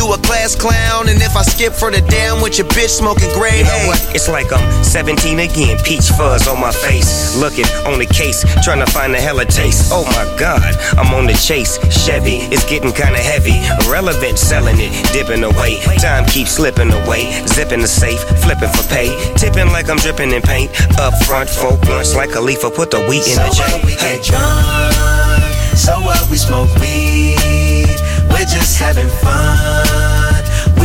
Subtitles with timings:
[0.00, 3.28] You a class clown, and if I skip for the damn with your bitch smoking
[3.36, 4.00] gray, You know what?
[4.16, 7.36] It's like I'm 17 again, peach fuzz on my face.
[7.36, 9.92] Looking on the case, trying to find a hella taste.
[9.92, 11.76] Oh my god, I'm on the chase.
[11.92, 13.60] Chevy, it's getting kinda heavy.
[13.84, 15.84] Irrelevant, selling it, dipping away.
[16.00, 17.28] Time keeps slipping away.
[17.46, 19.12] Zipping the safe, flipping for pay.
[19.36, 20.70] Tipping like I'm dripping in paint.
[20.98, 23.62] Up front, four blunts like a leaf, put the wheat in so the J.
[23.68, 28.00] What we get drunk, so what we smoke weed.
[28.30, 29.89] We're just having fun.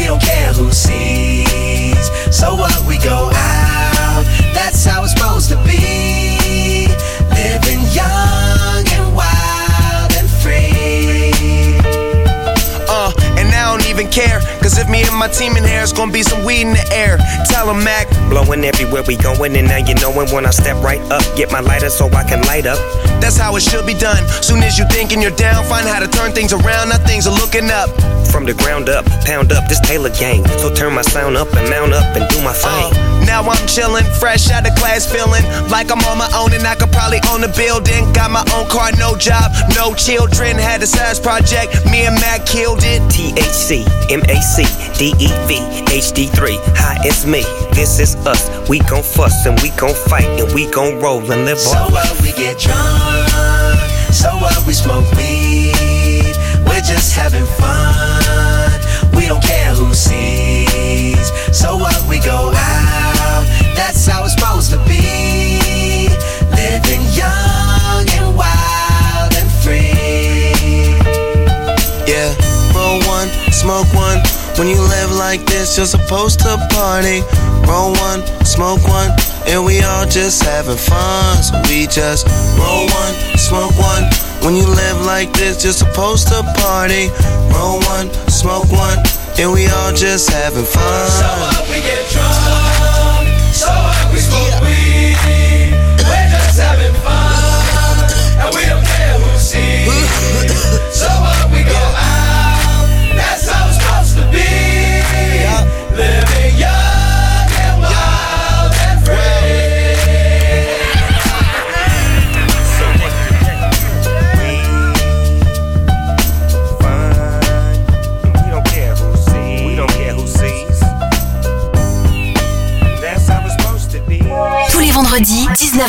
[0.05, 2.11] We don't care who sees.
[2.29, 4.23] So what we go out,
[4.53, 6.85] that's how it's supposed to be.
[7.33, 11.79] Living young and wild and free.
[12.87, 14.41] Uh, and I don't even care.
[14.65, 16.85] Cause if me and my team in here, it's gonna be some weed in the
[16.91, 17.19] air.
[17.45, 18.09] Tell 'em, Mac.
[18.31, 21.21] Blowing everywhere we going, and now you knowin' when I step right up.
[21.35, 22.79] Get my lighter so I can light up.
[23.21, 24.23] That's how it should be done.
[24.41, 26.89] Soon as you thinking you're down, find how to turn things around.
[26.89, 27.89] Now things are looking up.
[28.31, 30.43] From the ground up, pound up this Taylor gang.
[30.57, 32.89] So turn my sound up and mount up and do my thing.
[32.91, 36.65] Uh, now I'm chillin', fresh out of class, feeling like I'm on my own and
[36.65, 38.11] I could probably own a building.
[38.13, 40.57] Got my own car, no job, no children.
[40.57, 43.01] Had a size project, me and Mac killed it.
[43.13, 45.51] THC, MAC, DEV,
[45.91, 46.55] HD3.
[46.77, 47.43] Hi, it's me.
[47.73, 48.47] This is us.
[48.69, 51.91] We gon' fuss and we gon' fight and we gon' roll and live So on.
[51.91, 53.27] what we get drunk,
[54.13, 56.35] so what we smoke weed.
[56.65, 58.79] We're just having fun.
[59.13, 61.27] We don't care who sees.
[61.51, 63.43] So what we go out,
[63.75, 65.04] that's how it's supposed to be.
[73.65, 74.21] Smoke one.
[74.57, 77.25] When you live like this, you're supposed to party.
[77.65, 79.09] Roll one, smoke one,
[79.49, 81.41] and we all just having fun.
[81.41, 82.27] So we just
[82.61, 84.03] roll one, smoke one.
[84.45, 87.09] When you live like this, you're supposed to party.
[87.49, 88.99] Roll one, smoke one,
[89.39, 91.09] and we all just having fun.
[91.09, 94.54] So what we get drunk, so what we smoke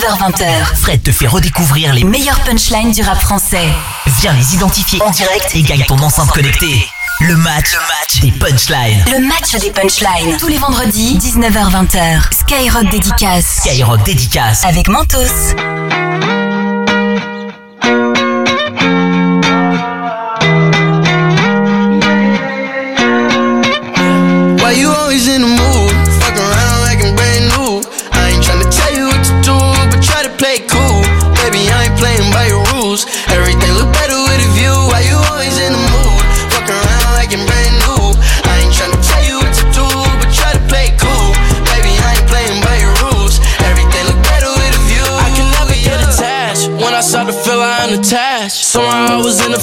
[0.06, 0.77] 19h-20h.
[0.77, 3.67] Fred te fait redécouvrir les Meilleures punchlines du rap français.
[4.21, 6.87] Viens les identifier en direct et gagne ton enceinte connectée.
[7.21, 9.05] Le match, le match des punchlines.
[9.11, 10.37] Le match des punchlines.
[10.39, 12.33] Tous les vendredis, 19h-20h.
[12.33, 13.62] Skyrock dédicace.
[13.65, 14.65] Skyrock dédicace.
[14.65, 15.55] Avec Mentos.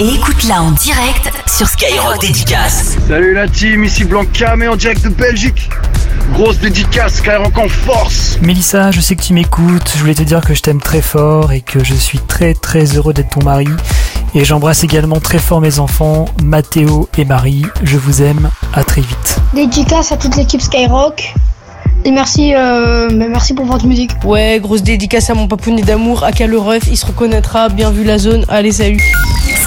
[0.00, 2.96] et écoute-la en direct sur Skyrock Dédicace.
[3.06, 5.68] Salut la team, ici Blanca, mais en direct de Belgique.
[6.32, 8.38] Grosse dédicace, Skyrock en force.
[8.42, 9.92] Mélissa, je sais que tu m'écoutes.
[9.94, 12.96] Je voulais te dire que je t'aime très fort et que je suis très très
[12.96, 13.68] heureux d'être ton mari.
[14.34, 17.66] Et j'embrasse également très fort mes enfants, Mathéo et Marie.
[17.82, 18.50] Je vous aime.
[18.72, 19.38] À très vite.
[19.52, 21.34] Dédicace à toute l'équipe Skyrock.
[22.04, 24.10] Et merci, euh, merci pour votre musique.
[24.24, 28.18] Ouais, grosse dédicace à mon papounet d'amour, à Caloref, il se reconnaîtra, bien vu la
[28.18, 29.00] zone, allez salut.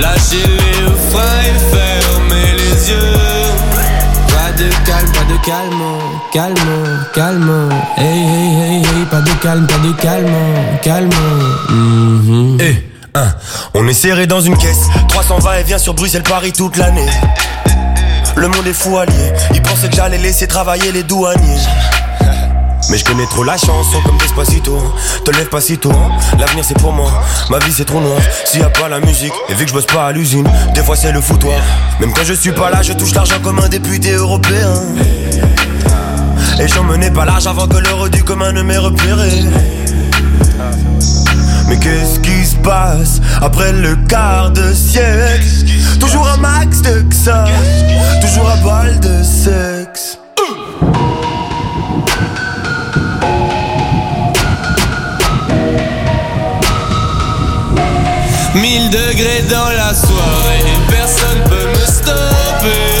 [0.00, 3.12] Lâcher les freins et fermer les yeux.
[4.28, 5.82] Pas de calme, pas de calme,
[6.32, 7.70] calme, calme.
[7.96, 10.34] Hey, hey, hey, hey, pas de calme, pas de calme,
[10.82, 11.10] calme.
[12.60, 12.76] Eh,
[13.14, 13.32] hein,
[13.72, 14.88] on est serré dans une caisse.
[15.08, 17.08] 320 et vient sur Bruxelles-Paris toute l'année.
[18.36, 19.32] Le monde est fou allié.
[19.54, 21.60] Ils pensaient que j'allais laisser travailler les douaniers.
[22.88, 24.78] Mais je connais trop la chanson comme Despacito.
[25.24, 26.10] Te lève pas si tôt, hein.
[26.38, 27.10] l'avenir c'est pour moi.
[27.50, 29.74] Ma vie c'est trop noir, s'il y a pas la musique Et vu que je
[29.74, 31.60] bosse pas à l'usine, des fois c'est le foutoir.
[32.00, 34.72] Même quand je suis pas là, je touche l'argent comme un député européen.
[36.60, 39.30] Et j'en menais pas large avant que l'heure du commun ne m'ait repéré.
[41.68, 45.44] Mais qu'est-ce qui se passe après le quart de siècle?
[45.98, 47.44] Toujours un max de ça,
[48.20, 50.18] toujours un bal de sexe.
[58.60, 62.95] Mille degrés dans la soirée, personne peut me stopper.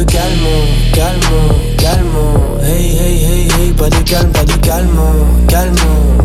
[0.00, 2.60] De calme, calme, calme.
[2.62, 6.19] Hey, hey, hey, hey, pas de calme, pas de calme, calme.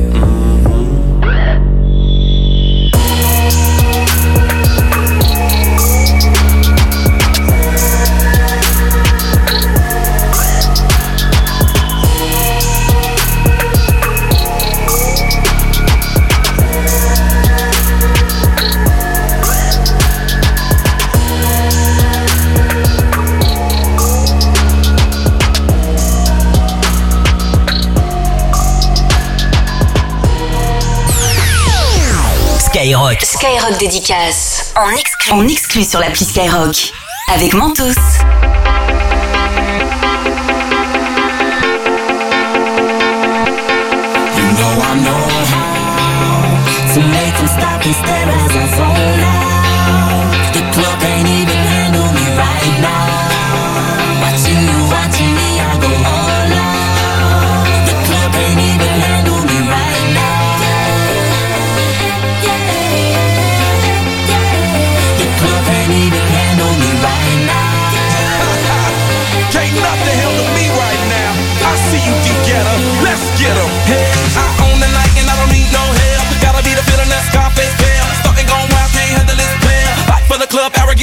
[32.96, 33.22] Skyrock.
[33.22, 36.94] Skyrock dédicace en exclu, en exclu sur l'appli Skyrock
[37.34, 37.92] avec Mentos.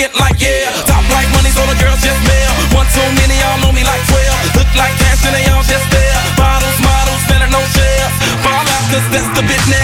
[0.09, 0.71] Club, like yeah.
[0.87, 2.51] Top like money, so the girls just mail.
[2.75, 4.57] One too many, y'all know me like 12.
[4.59, 6.19] Look like cash and they all just there.
[6.35, 8.15] Bottles, models, spending no shares.
[8.43, 9.82] Fall out, cause that's the business.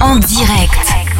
[0.00, 0.72] En direct.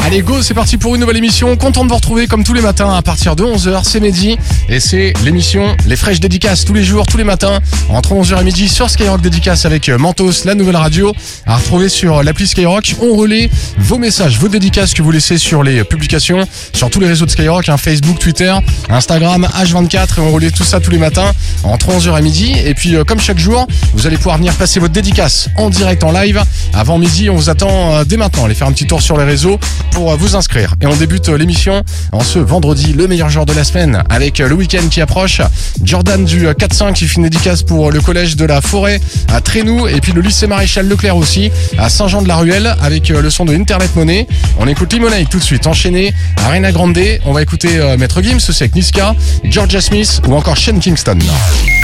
[0.05, 1.57] Allez go, c'est parti pour une nouvelle émission.
[1.57, 4.37] Content de vous retrouver comme tous les matins à partir de 11h, c'est midi.
[4.69, 8.45] Et c'est l'émission Les Fraîches Dédicaces tous les jours, tous les matins, entre 11h et
[8.45, 11.13] midi sur Skyrock Dédicace avec euh, Mentos, la nouvelle radio,
[11.47, 12.95] à retrouver sur l'appli Skyrock.
[13.01, 17.09] On relaie vos messages, vos dédicaces que vous laissez sur les publications, sur tous les
[17.09, 18.55] réseaux de Skyrock, hein, Facebook, Twitter,
[18.89, 22.55] Instagram, H24 et on relaie tout ça tous les matins entre 11h et midi.
[22.65, 26.03] Et puis euh, comme chaque jour, vous allez pouvoir venir passer votre dédicace en direct
[26.05, 26.43] en live.
[26.73, 28.47] Avant midi, on vous attend euh, dès maintenant.
[28.47, 29.59] Allez faire un petit tour sur les réseaux
[29.95, 30.75] pour euh, vous inscrire.
[30.81, 34.41] Et on débute euh, l'émission en ce vendredi, le meilleur jour de la semaine, avec
[34.41, 35.41] euh, le week-end qui approche.
[35.83, 39.01] Jordan du euh, 4-5 qui fait une dédicace pour euh, le collège de la Forêt
[39.33, 43.45] à Trénou et puis le lycée Maréchal Leclerc aussi à Saint-Jean-de-la-Ruelle avec euh, le son
[43.45, 44.29] de Internet Money.
[44.61, 46.97] On écoute Limonade tout de suite, enchaîné Arena Grande.
[47.25, 51.19] On va écouter euh, Maître Gims aussi avec Niska, Georgia Smith ou encore Shane Kingston.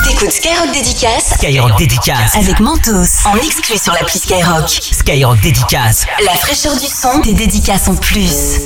[0.06, 2.36] T'écoutes Skyrock Dédicace Skyrock Dédicace.
[2.36, 2.90] avec Mentos
[3.24, 4.68] en exclu sur l'appli Skyrock.
[4.68, 6.06] Skyrock Dédicace.
[6.24, 8.60] La fraîcheur du son, des dédicaces en plus.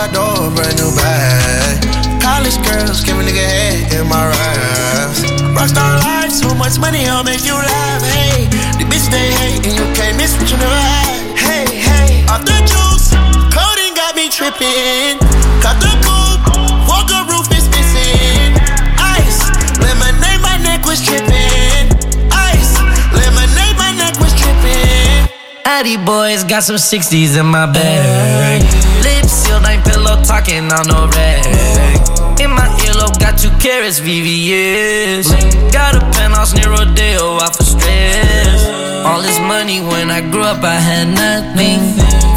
[0.00, 1.82] Suicide door, brand new bag.
[2.20, 5.20] College girls, give a nigga head in my raps.
[5.56, 8.02] Rockstar life, so much money, I'll make you laugh.
[8.02, 8.46] Hey,
[8.78, 11.36] the bitch they hate, and you can't miss what you never had.
[11.36, 13.12] Hey, hey, off the juice,
[13.52, 15.18] coding got me tripping.
[15.60, 16.48] Cut the coupe,
[16.88, 18.56] Walker roof is missing.
[18.96, 19.40] Ice,
[19.80, 21.92] lemonade, my neck was tripping.
[22.32, 22.72] Ice,
[23.12, 25.28] lemonade, my neck was tripping.
[25.64, 28.89] Addy boys got some 60s in my bag.
[29.30, 31.46] Sealed, ain't pillow talking on no rag.
[32.40, 35.30] In my earlobe, got two carrots, VVS.
[35.72, 38.66] Got a penthouse near Rodeo, out for stress.
[39.06, 41.78] All this money when I grew up, I had nothing.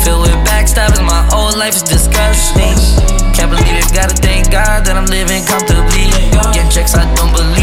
[0.03, 2.77] Filled with backstabbing, my whole life is disgusting.
[3.33, 6.07] Can't believe it, gotta thank God that I'm living comfortably.
[6.53, 7.62] Get checks, I don't believe,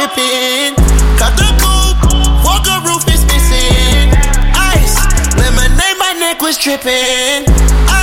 [0.00, 0.72] tripping.
[1.20, 2.00] Cut the coupe,
[2.40, 4.08] Walker roof is missing.
[4.56, 4.96] Ice,
[5.36, 7.44] lemonade, my neck was tripping.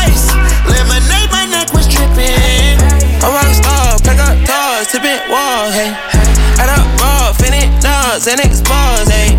[0.06, 0.30] Ice,
[0.70, 2.78] lemonade, my neck was tripping.
[3.26, 5.90] A rockstar, pack up doors, tipping walls, hey.
[6.62, 9.34] Add up raw, finish nuts, and expose, hey.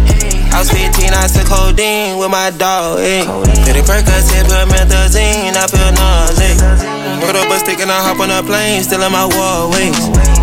[0.50, 3.22] I was 15, I took codeine with my dog, hey.
[3.62, 6.97] Did it Percocet, put methazine, I feel nauseous.
[7.24, 9.96] Put up a stick and I hop on a plane, still in my wallways.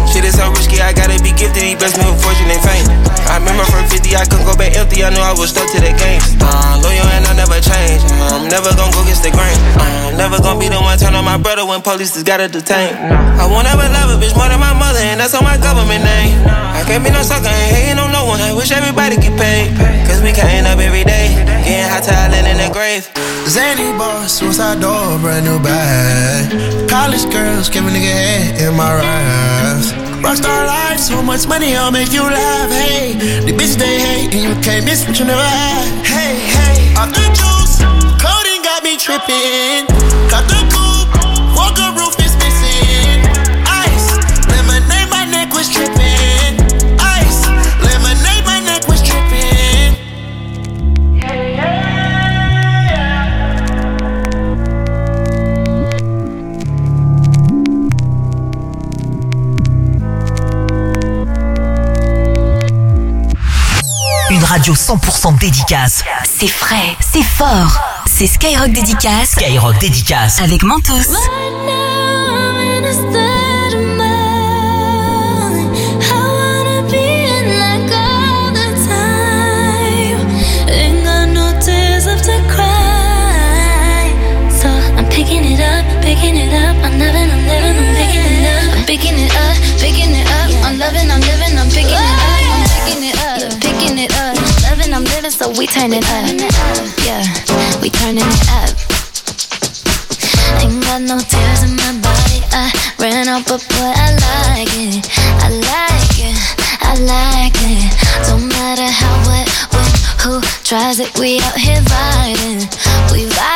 [0.09, 2.87] Shit is so risky, I gotta be gifted, he blessed me with fortune and fame.
[3.27, 5.79] I remember from 50, I couldn't go back empty, I knew I was stuck to
[5.81, 6.21] the game.
[6.39, 7.99] Uh, loyal and I never change,
[8.31, 9.57] I'm never gonna go against the grain.
[9.75, 12.47] Uh, I'm never gonna be the one turn on my brother when police just gotta
[12.47, 12.95] detain.
[12.95, 16.05] I won't ever love a bitch more than my mother, and that's on my government
[16.05, 16.37] name.
[16.47, 19.75] I can't be no sucker, ain't hating on no one, I wish everybody get paid.
[20.07, 21.33] Cause we counting up every day,
[21.65, 23.03] getting hot talent in the grave.
[23.47, 26.89] Zany bar, suicide door, brand new bag.
[26.89, 29.91] College girls, give a nigga head in my raps.
[30.25, 32.71] Rockstar life, so much money, I'll make you laugh.
[32.71, 33.13] Hey,
[33.45, 36.05] the bitch they hate, and you can't miss what you never had.
[36.05, 37.77] Hey, hey, off the juice,
[38.17, 39.94] codeine got me tripping.
[64.55, 66.01] Radio 100% dédicace.
[66.23, 67.77] C'est frais, c'est fort.
[68.05, 69.31] C'est Skyrock Dédicace.
[69.31, 70.41] Skyrock dédicace.
[70.41, 71.11] Avec Mentos.
[95.75, 96.23] Turn it up.
[97.03, 98.71] Yeah, we turning it up.
[100.63, 102.39] Ain't got no tears in my body.
[102.55, 105.03] I ran out, but boy, I like it.
[105.43, 106.37] I like it.
[106.79, 107.91] I like it.
[108.27, 109.91] Don't matter how, what, when,
[110.23, 111.11] who tries it.
[111.19, 112.61] We out here vibing.
[113.11, 113.54] We vibing.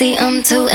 [0.00, 0.66] See them too,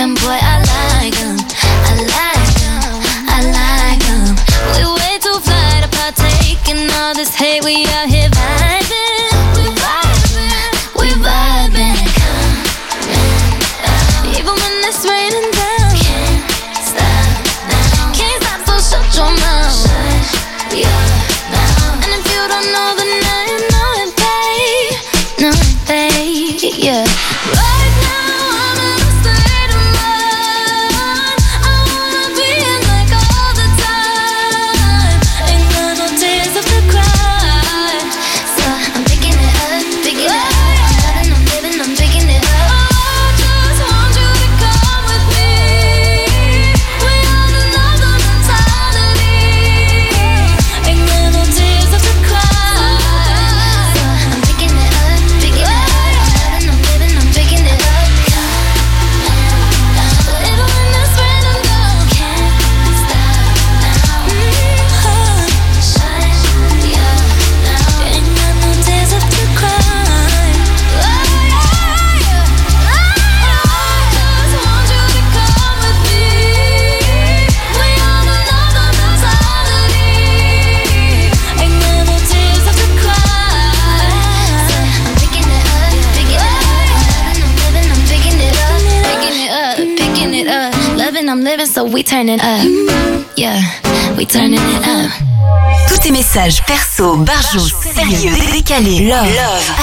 [96.36, 99.26] messages perso, barjots, sérieux, décalés, love,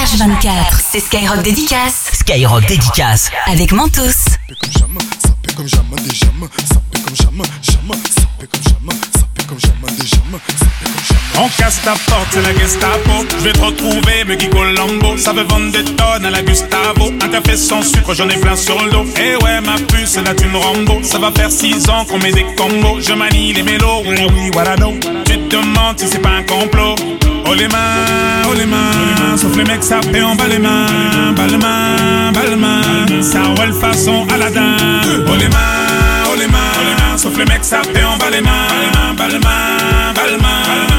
[0.05, 2.11] H24, c'est Skyrock Dédicace.
[2.13, 3.31] Skyrock dédicace.
[3.47, 4.03] Avec Mentos.
[5.57, 5.69] comme
[11.39, 13.27] On casse ta porte, c'est la Gestapo.
[13.39, 15.17] Je vais te retrouver, me Colombo.
[15.17, 17.11] Ça veut vendre des tonnes à la Gustavo.
[17.23, 19.07] Un café sans sucre, j'en ai plein sur le dos.
[19.17, 21.01] Eh ouais, ma puce, là tu me Rambo.
[21.03, 23.01] Ça va faire six ans qu'on met des combos.
[23.01, 24.75] Je manie les mélos, voilà oui, voilà.
[25.25, 26.95] Tu te demandes si c'est pas un complot.
[27.45, 31.47] Oh les mains, oh les mains, sauf les mecs fait en bas les mains, bas
[31.47, 34.77] les mains, bas les mains, ça roule façon Aladdin.
[35.27, 36.59] Oh les mains, oh les mains,
[37.15, 40.02] oh sauf les mecs fait en bas les mains, bas les mains,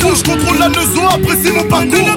[0.00, 2.08] Je contrôle la maison, apprécie mon parcours.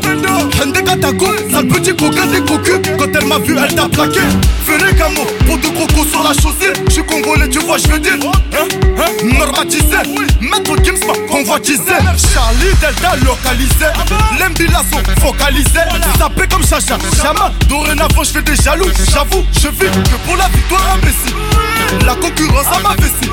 [0.61, 2.79] Hende Katako, sale petit coquin des cocus.
[2.97, 4.21] Quand elle m'a vu, elle t'a plaqué.
[4.65, 6.71] Ferré Camo, pour de crocos sur la chaussée.
[6.87, 8.13] Je suis congolais, tu vois, je veux dire.
[8.23, 9.97] Hein, hein, normatisé.
[10.39, 11.95] Maître Gims m'a convoitisé.
[12.33, 13.91] Charlie Delta localisé.
[14.39, 15.79] L'embilasso focalisé.
[16.17, 17.51] Sapé comme Chacha, Chama.
[17.67, 18.89] Dorénavant, je fais des jaloux.
[19.11, 22.05] J'avoue, je vis que pour la victoire imbécile.
[22.05, 23.29] La concurrence à ma vessie.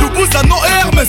[0.00, 1.08] Loubouzanon et Hermès.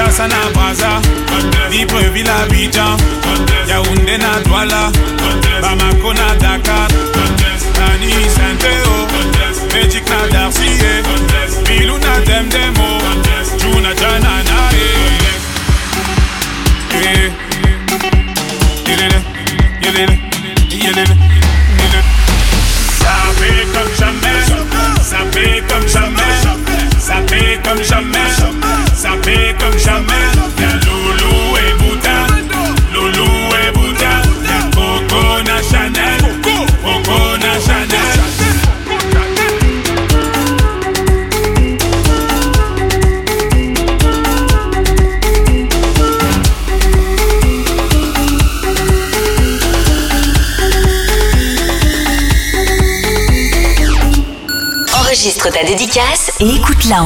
[0.00, 1.00] Kinshasa na Brazza,
[1.70, 2.96] Libreville Abidjan,
[3.68, 4.90] Yaoundé na Douala,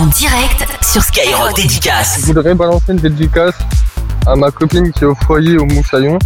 [0.05, 2.19] en direct sur Skyrock Dédicace.
[2.21, 3.55] Je voudrais balancer une dédicace
[4.27, 6.19] à ma copine qui est au foyer au Moussaillon,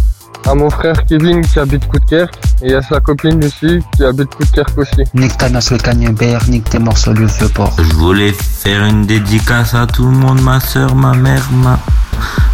[0.45, 4.77] à mon frère Kevin qui habite Coudekerque et à sa copine Lucie qui habite Coudekerque
[4.77, 5.03] aussi.
[5.13, 7.73] Nique ta cagnebert, nique tes morceaux le vieux port.
[7.77, 11.79] Je voulais faire une dédicace à tout le monde, ma soeur, ma mère, ma,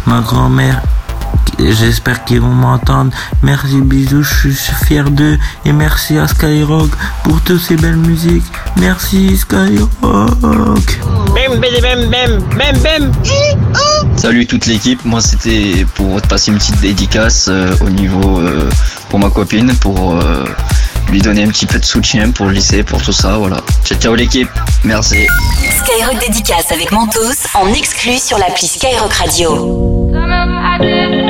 [0.06, 0.80] ma grand-mère.
[1.58, 3.12] J'espère qu'ils vont m'entendre.
[3.42, 5.38] Merci, bisous, je suis fier d'eux.
[5.64, 6.90] Et merci à Skyrock
[7.24, 8.44] pour toutes ces belles musiques.
[8.76, 9.90] Merci, Skyrock.
[10.02, 13.12] Bam, bam, bam, bam, bam.
[14.16, 18.68] Salut toute l'équipe, moi c'était pour te passer une petite dédicace euh, au niveau euh,
[19.10, 20.44] pour ma copine, pour euh,
[21.10, 23.58] lui donner un petit peu de soutien pour le lycée, pour tout ça, voilà.
[23.84, 24.48] Ciao ciao l'équipe,
[24.84, 25.26] merci.
[25.84, 29.95] Skyrock Dédicace avec Mentos en exclu sur l'appli Skyrock Radio.
[30.78, 31.25] I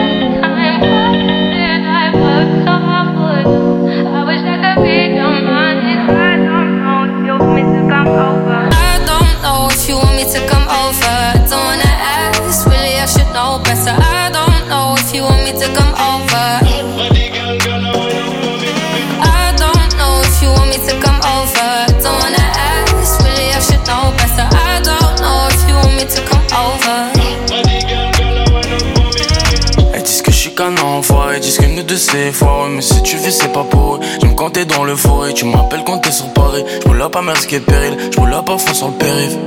[31.96, 34.96] c'est foireux Mais si tu vis c'est pas pour eux, je me comptais dans le
[34.96, 37.96] forêt Tu m'appelles quand t'es sur Paris, je roule pas risquer péril.
[38.12, 39.38] Je roule pas fond sur le périph'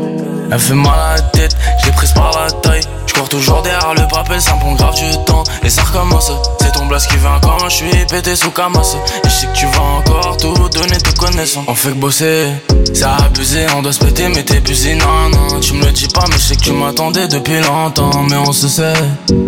[0.51, 2.81] Elle fait mal à la tête, je l'ai prise par la taille.
[3.05, 5.43] Je cours toujours derrière le papel, ça prend grave du temps.
[5.63, 9.29] Et ça recommence, c'est ton blast qui vient quand je suis pété sous Camas Et
[9.29, 12.47] je sais que tu vas encore tout donner te connaissant On fait que bosser,
[12.93, 14.95] c'est abusé, on doit se péter mais t'es busy.
[14.95, 18.23] Non non, tu me le dis pas mais je sais que tu m'attendais depuis longtemps.
[18.29, 18.93] Mais on se sait,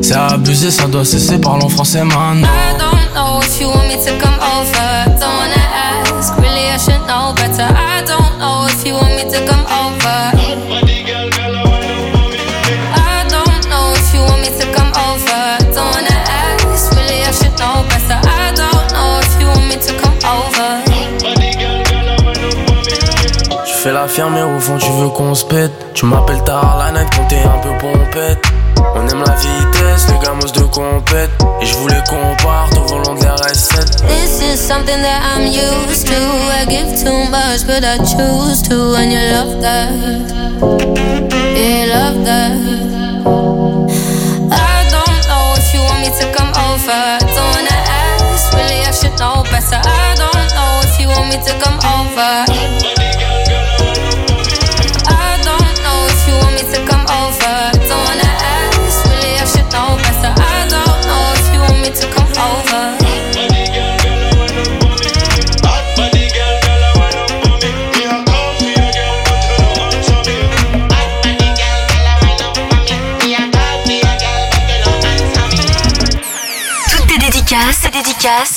[0.01, 4.11] c'est abusé, ça doit cesser, parlons français maintenant don't know if you want me to
[4.19, 4.87] come over.
[5.19, 7.67] Don't ask, really I should know better.
[7.67, 10.19] I don't know if you want me to come over.
[12.95, 15.43] I don't know if you want me to come over.
[15.75, 18.19] Don't ask, really I should know better.
[18.23, 20.69] I don't know if you want me to come over.
[23.65, 26.77] Je fais la ferme et au fond tu veux qu'on se pète Tu m'appelles tard
[26.77, 28.45] la night quand t'es un peu pompette
[28.95, 29.33] On aime la
[30.01, 31.31] vitesse, les gamos de compète.
[31.61, 34.03] Et je voulais qu'on parte au volant de la recette.
[34.07, 36.13] This is something that I'm used to.
[36.13, 38.95] I give too much, but I choose to.
[38.95, 39.91] And you love that.
[41.55, 42.51] You love that.
[44.51, 47.19] I don't know if you want me to come over.
[47.19, 49.81] Don't wanna ask, really, I should know better.
[49.83, 53.40] I don't know if you want me to come over.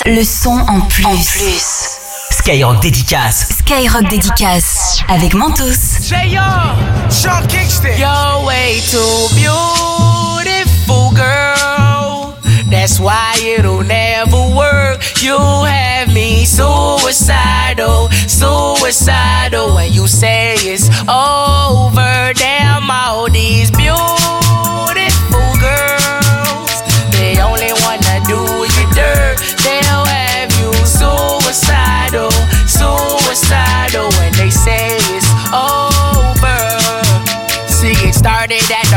[0.07, 1.07] Le son en plus.
[1.07, 1.99] En plus.
[2.31, 3.49] Skyrock dédicace.
[3.59, 6.01] Skyrock dédicace avec Mentos.
[6.03, 6.77] J.R.
[7.11, 7.89] Sean Kingston.
[7.97, 11.44] You're way too beautiful, girl.
[12.75, 15.01] That's why it'll never work.
[15.23, 19.77] You have me suicidal, suicidal.
[19.77, 24.44] When you say it's over, damn all these beautiful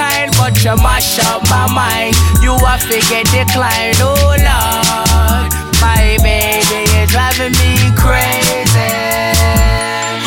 [0.00, 2.14] Kind, but you mash up my mind.
[2.44, 3.94] You a figure decline.
[4.00, 4.16] Oh,
[4.48, 5.50] Lord.
[5.84, 8.92] My baby is driving me crazy.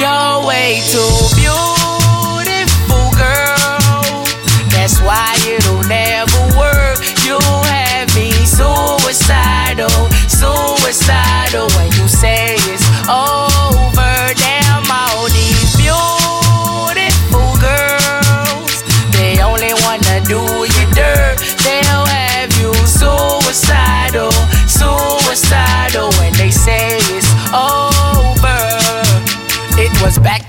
[0.01, 4.25] You're way too beautiful, girl.
[4.73, 6.97] That's why it'll never work.
[7.25, 7.37] You
[7.73, 9.97] have me suicidal,
[10.39, 11.67] suicidal.
[11.77, 12.32] When you say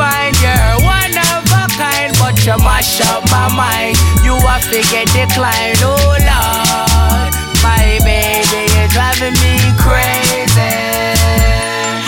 [0.00, 0.36] defined.
[0.40, 3.96] You're one of a kind, but you mash up my mind.
[4.24, 7.32] You a figure decline, oh Lord.
[7.62, 10.72] My baby is driving me crazy.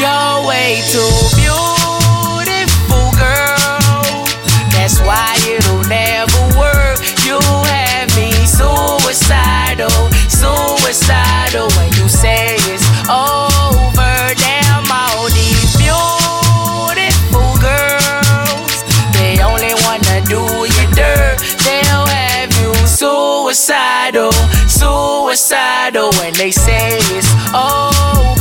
[0.00, 4.24] You're way too beautiful, girl.
[4.72, 6.98] That's why it'll never work.
[7.24, 9.90] You have me suicidal,
[10.28, 11.21] suicidal.
[23.52, 24.32] Suicidal,
[24.66, 26.10] suicidal.
[26.20, 28.32] When they say it's over.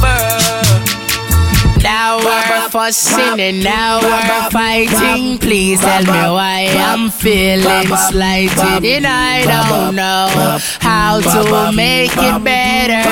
[1.83, 5.37] Now we're fussing and now we're fighting.
[5.39, 8.85] Please tell me why I'm feeling slighted.
[8.85, 13.03] And I don't know how to make it better.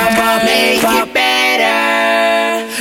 [0.46, 1.09] Make it better.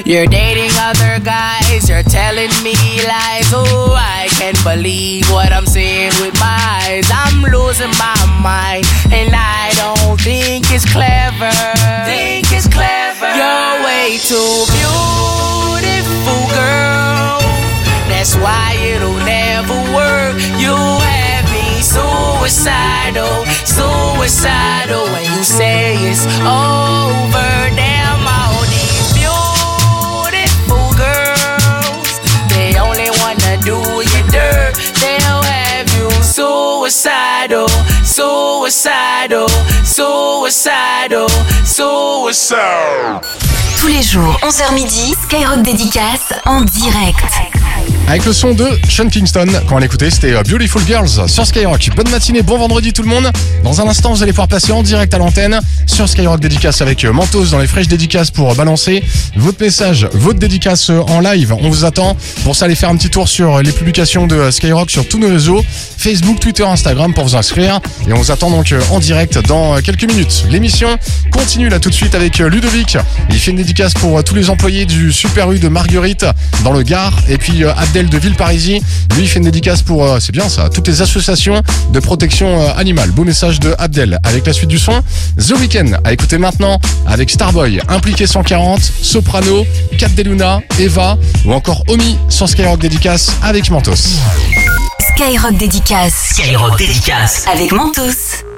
[0.09, 2.73] You're dating other guys, you're telling me
[3.05, 3.53] lies.
[3.53, 7.05] Oh, I can't believe what I'm seeing with my eyes.
[7.13, 11.53] I'm losing my mind, and I don't think it's clever.
[12.09, 13.29] Think it's clever.
[13.37, 17.45] You're way too beautiful, girl.
[18.09, 20.33] That's why it'll never work.
[20.57, 25.05] You have me suicidal, suicidal.
[25.13, 27.69] When you say it's over,
[36.89, 37.67] suicidal,
[38.03, 39.45] suicidal,
[39.83, 41.27] suicidal,
[41.63, 43.21] suicidal.
[43.79, 47.58] Tous les jours, 11h midi, Skyrock dédicace en direct.
[48.09, 49.45] Avec le son de Sean Kingston.
[49.67, 51.91] Quand on l'écoutait, c'était euh, Beautiful Girls sur Skyrock.
[51.95, 53.31] Bonne matinée, bon vendredi tout le monde.
[53.63, 57.05] Dans un instant, vous allez pouvoir passer en direct à l'antenne sur Skyrock Dédicace avec
[57.05, 59.03] euh, Mentos dans les fraîches dédicaces pour euh, balancer
[59.35, 61.53] votre message, votre dédicace en live.
[61.53, 62.17] On vous attend.
[62.43, 65.29] Pour ça, allez faire un petit tour sur les publications de Skyrock sur tous nos
[65.29, 65.63] réseaux,
[65.97, 67.79] Facebook, Twitter, Instagram pour vous inscrire.
[68.07, 70.45] Et on vous attend donc en direct dans quelques minutes.
[70.49, 70.97] L'émission
[71.31, 72.97] continue là tout de suite avec Ludovic.
[73.29, 76.25] Il fait une dédicace pour tous les employés du Super U de Marguerite
[76.63, 77.13] dans le Gard.
[77.29, 77.71] Et puis euh,
[78.07, 78.81] De Villeparisis,
[79.15, 82.61] lui il fait une dédicace pour, euh, c'est bien ça, toutes les associations de protection
[82.61, 83.11] euh, animale.
[83.11, 84.19] Beau message de Abdel.
[84.23, 85.01] Avec la suite du son,
[85.37, 89.65] The Weeknd à écouter maintenant avec Starboy, Impliqué 140, Soprano,
[89.97, 93.95] Cat Deluna, Eva ou encore Omi sur Skyrock dédicace avec Mentos.
[95.15, 96.29] Skyrock dédicace.
[96.31, 97.45] Skyrock dédicace.
[97.51, 98.48] Avec Mentos.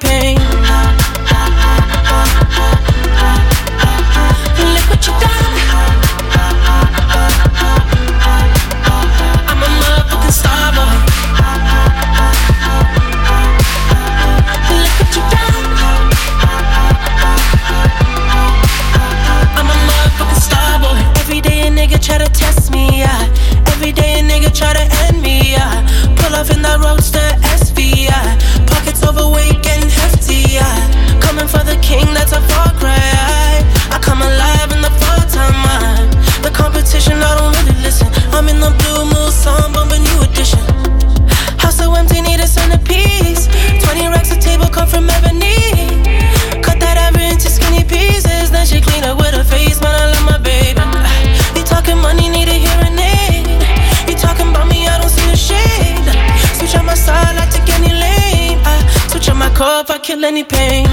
[0.00, 0.38] Pain.
[4.58, 5.54] Look what you done.
[9.48, 10.94] I'm a motherfucking star boy.
[14.70, 15.64] Look what you done.
[19.58, 20.98] I'm a motherfucking star boy.
[21.20, 23.28] Every day a nigga try to test me, yeah.
[23.72, 25.86] Every day a nigga try to end me, yeah.
[26.16, 27.27] Pull off in that roadster
[60.08, 60.86] kill any pain.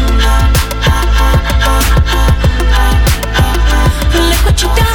[4.12, 4.95] Look what you done.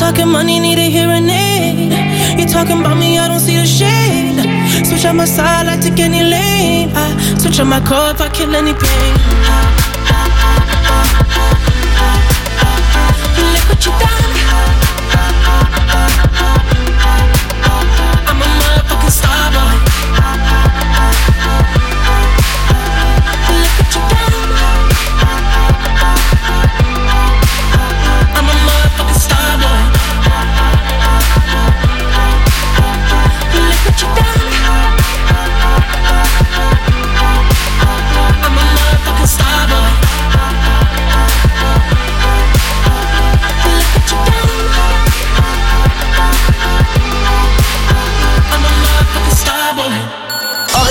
[0.00, 1.92] Talking money, need a hearing aid.
[2.40, 4.40] You talking about me, I don't see the shade.
[4.86, 6.90] Switch on my side, I take any lane.
[6.94, 9.14] I switch on my core if I kill any pain.
[13.52, 14.19] Look what you done.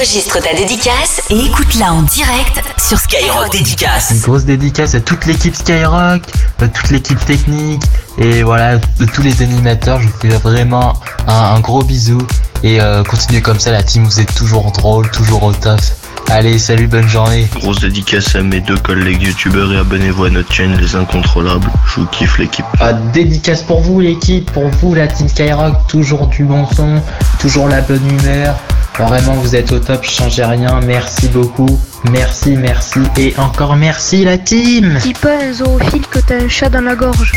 [0.10, 4.10] Enregistre ta dédicace et écoute-la en direct sur Skyrock dédicace.
[4.10, 6.24] Une grosse dédicace à toute l'équipe Skyrock,
[6.60, 7.84] à toute l'équipe technique
[8.18, 10.02] et voilà, de tous les animateurs.
[10.02, 10.96] Je vous fais vraiment
[11.28, 12.18] un, un gros bisou
[12.64, 14.04] et euh, continuez comme ça, la team.
[14.04, 15.92] Vous êtes toujours drôle, toujours au taf.
[16.32, 17.48] Allez, salut, bonne journée.
[17.54, 21.70] Grosse dédicace à mes deux collègues youtubeurs et abonnez-vous à notre chaîne Les Incontrôlables.
[21.86, 22.66] Je vous kiffe l'équipe.
[22.80, 27.00] Ah, dédicace pour vous l'équipe, pour vous la team Skyrock, toujours du bon son,
[27.40, 28.56] toujours la bonne humeur.
[29.00, 31.80] Vraiment vous êtes au top, changez rien, merci beaucoup.
[32.12, 36.50] Merci, merci et encore merci la team Dis pas à un zoophile que t'as un
[36.50, 37.32] chat dans la gorge.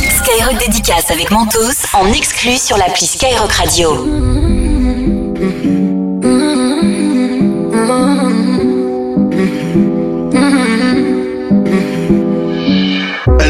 [0.00, 4.06] Skyrock dédicace avec Mentos en exclu sur l'appli Skyrock Radio.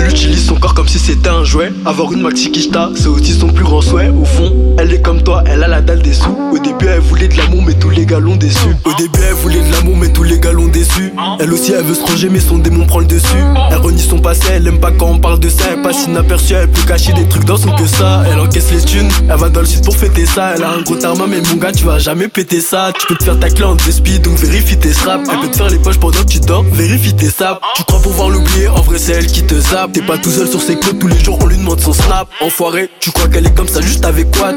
[0.08, 1.72] Utilise son corps comme si c'était un jouet.
[1.84, 4.08] Avoir une maxi kishta, c'est aussi son plus grand souhait.
[4.08, 6.36] Au fond, elle est comme toi, elle a la dalle des sous.
[6.52, 8.68] Au début, elle voulait de l'amour, mais tous les gars l'ont déçu.
[8.84, 11.12] Au début, elle voulait de l'amour, mais tous les gars l'ont déçu.
[11.40, 13.44] Elle aussi, elle veut se ranger, mais son démon prend le dessus.
[13.70, 15.64] Elle renie son passé, elle aime pas quand on parle de ça.
[15.72, 18.22] Elle passe inaperçue, elle peut cacher des trucs dans son que ça.
[18.30, 20.54] Elle encaisse les thunes, elle va dans le sud pour fêter ça.
[20.56, 22.92] Elle a un gros tarma, mais mon gars, tu vas jamais péter ça.
[22.98, 25.28] Tu peux te faire ta clé en speed, donc vérifie tes straps.
[25.30, 27.60] Elle peut te faire les poches pendant que tu dors, vérifie tes saps.
[27.76, 29.98] Tu crois pouvoir l'oublier, en vrai, c'est elle qui te zappe.
[30.08, 32.28] Pas tout seul sur ses clés, tous les jours on lui demande son snap.
[32.40, 34.54] Enfoiré, tu crois qu'elle est comme ça juste avec quoi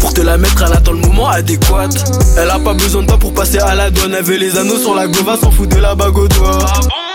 [0.00, 1.88] Pour te la mettre, elle attend le moment adéquat.
[2.38, 4.14] Elle a pas besoin de toi pour passer à la douane.
[4.16, 6.66] Elle veut les anneaux sur la gova, s'en fout de la bague au doigt.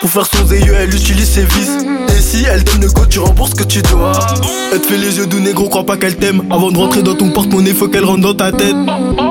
[0.02, 1.70] Pour faire son zéyeux, elle utilise ses vis.
[2.10, 4.20] Et si elle donne le go, tu rembourses ce que tu dois.
[4.74, 6.44] Elle te fait les yeux doux, négro, crois pas qu'elle t'aime.
[6.52, 8.76] Avant de rentrer dans ton porte-monnaie, faut qu'elle rentre dans ta tête.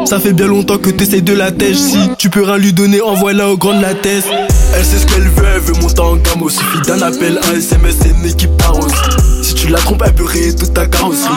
[0.06, 1.76] Ça fait bien longtemps que t'essayes de la tèche.
[1.76, 4.24] Si tu peux rien lui donner, envoie-la au grand de la tête.
[4.74, 6.48] Elle sait ce qu'elle veut, elle veut monter en gamme.
[6.48, 8.92] Suffit d'un appel, un SMS, c'est une équipe tarose.
[9.42, 11.32] Si tu la trompes, elle peut rayer toute ta carrosserie.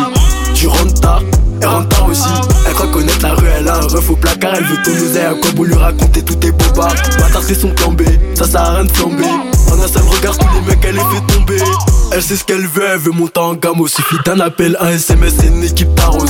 [0.53, 1.21] Tu rentres tard,
[1.61, 2.27] elle rentre tard aussi.
[2.67, 4.55] Elle croit connaître la rue, elle a un ref au placard.
[4.55, 6.95] Elle veut ton oseille, à quoi pour lui raconter tous tes bobards.
[7.19, 8.01] Bâtard, c'est son plan B,
[8.35, 9.23] ça sert à rien de flamber.
[9.71, 11.61] En un seul regard, tous les mecs, elle les fait tomber.
[12.11, 13.87] Elle sait ce qu'elle veut, elle veut monter en gamme.
[13.87, 16.29] Suffit d'un appel, un SMS, c'est une équipe tarose.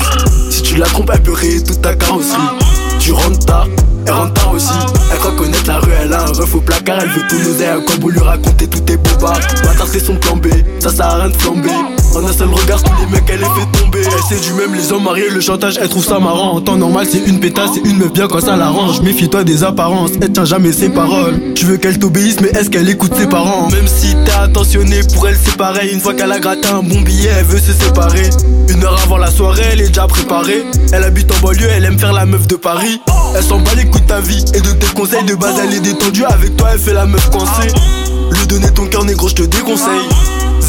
[0.51, 2.68] Si tu la trompes, elle peut rayer toute ta carrosserie.
[2.99, 3.67] Tu rentres tard,
[4.05, 4.67] elle rentre tard aussi.
[5.11, 6.99] Elle croit connaître la rue, elle a un ref au placard.
[7.01, 9.39] Elle veut ton oseille, à quoi pour lui raconter tous tes bobards.
[9.63, 10.47] Bâtard, c'est son plan B,
[10.79, 11.69] ça sert à rien de flamber.
[12.15, 13.99] En un seul regard, tous les mecs, elle les fait tomber.
[14.01, 16.53] Elle sait du même, les hommes mariés, le chantage, elle trouve ça marrant.
[16.53, 19.01] En temps normal, c'est une pétasse, c'est une meuf bien quand ça l'arrange.
[19.01, 21.53] Méfie-toi des apparences, elle tient jamais ses paroles.
[21.55, 23.69] Tu veux qu'elle t'obéisse, mais est-ce qu'elle écoute ses parents?
[23.69, 25.91] Même si t'es attentionné, pour elle c'est pareil.
[25.93, 28.29] Une fois qu'elle a gratté un bon billet, elle veut se séparer.
[28.69, 30.65] Une heure avant la soirée, elle est déjà préparée.
[30.91, 33.01] Elle habite en banlieue, elle aime faire la meuf de Paris.
[33.35, 36.23] Elle s'en bat les ta vie et de tes conseils de base, elle est détendue.
[36.25, 37.71] Avec toi, elle fait la meuf coincée.
[38.31, 40.07] Lui donner ton cœur, négro, je te déconseille.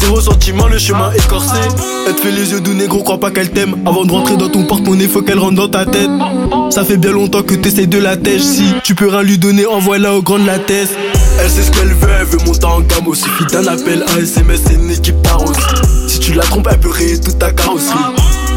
[0.01, 1.59] Zéro sentiment, le chemin écorcé.
[2.07, 3.75] Elle te fait les yeux doux, négro, crois pas qu'elle t'aime.
[3.85, 6.09] Avant de rentrer dans ton porte-monnaie, faut qu'elle rentre dans ta tête.
[6.71, 8.41] Ça fait bien longtemps que t'essayes de la tèche.
[8.41, 10.89] Si tu peux rien lui donner, envoie-la au grand de la tête.
[11.39, 13.07] Elle sait ce qu'elle veut, elle veut monter en gamme.
[13.07, 15.55] Au suffit d'un appel, un SMS, c'est une équipe tarose.
[16.07, 17.97] Si tu la trompes, elle peut rayer toute ta carrosserie.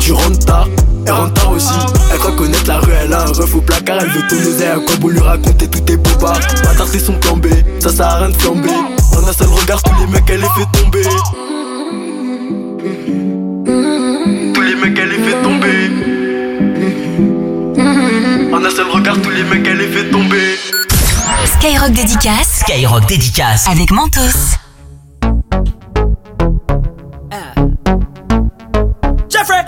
[0.00, 0.68] Tu rentres tard,
[1.06, 1.74] elle rentre tard aussi.
[2.10, 3.98] Elle croit connaître la rue, elle a un ref au placard.
[4.00, 6.40] Elle veut ton oseille, quoi pour lui raconter tous tes bobards.
[6.64, 7.46] Bâtard, c'est son plan B,
[7.80, 8.70] ça sert à rien de flamber.
[9.16, 11.02] En un seul regard, tous les mecs, elle les fait tomber.
[14.54, 15.90] Tous les mecs, elle les fait tomber.
[18.52, 20.56] En un seul regard, tous les mecs, elle les fait tomber.
[21.46, 24.20] Skyrock dédicace Skyrock dédicace avec Mentos.
[29.30, 29.64] Jeffrey,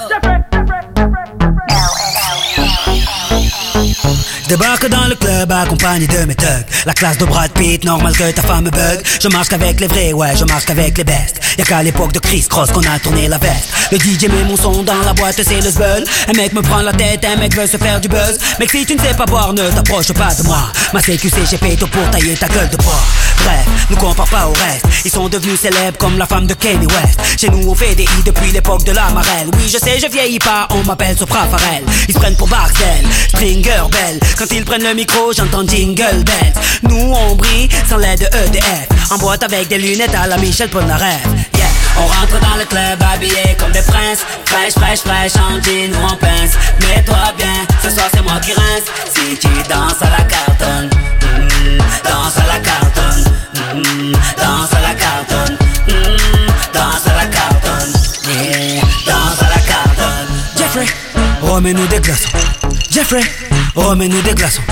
[4.47, 8.17] Je débarque dans le club accompagné de mes thugs La classe de Brad Pitt, normal
[8.17, 9.03] que ta femme me bug.
[9.21, 12.21] Je marche qu'avec les vrais, ouais, je marche qu'avec les bestes Y'a qu'à l'époque de
[12.21, 13.71] Chris Cross qu'on a tourné la veste.
[13.91, 16.05] Le DJ met mon son dans la boîte, c'est le zbeul.
[16.29, 18.39] Un mec me prend la tête, un mec veut se faire du buzz.
[18.61, 20.71] Mec si tu ne sais pas boire, ne t'approche pas de moi.
[20.93, 23.03] Ma CQC, j'ai péto pour tailler ta gueule de bois.
[23.45, 24.87] Bref, nous compare pas au reste.
[25.05, 27.21] Ils sont devenus célèbres comme la femme de Kanye West.
[27.39, 29.49] Chez nous on fait des i depuis l'époque de la marelle.
[29.55, 33.05] Oui je sais je vieillis pas, on m'appelle Sopra Farel Ils se prennent pour Barcel,
[33.29, 36.53] Stringer Bell Quand ils prennent le micro j'entends Jingle Bells.
[36.82, 40.68] Nous on brille sans l'aide de EDF En boîte avec des lunettes à la Michel
[40.68, 41.24] Polnareff.
[41.57, 41.66] Yeah.
[41.97, 44.26] On rentre dans le club habillé comme des princes.
[44.45, 46.53] Fraîche, fraîche, fraîche, en jean ou en pince.
[46.80, 48.84] Mets-toi bien, ce soir c'est moi qui rince.
[49.14, 50.91] Si tu danses à la cartonne
[51.22, 53.24] mm, Danse à la cartonne
[53.74, 55.57] mm, Danse à la cartonne
[55.89, 57.97] mm, yeah, Danse à la cartonne.
[60.59, 60.87] Jeffrey,
[61.41, 62.28] remets-nous des glaçons
[62.97, 63.21] Jeffrey,
[63.75, 64.63] remets-nous des glaçons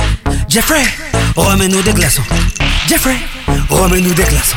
[0.49, 0.83] Jeffrey,
[1.37, 2.23] remets-nous des glaçons
[2.89, 3.19] Jeffrey,
[3.69, 4.57] remets-nous des glaçons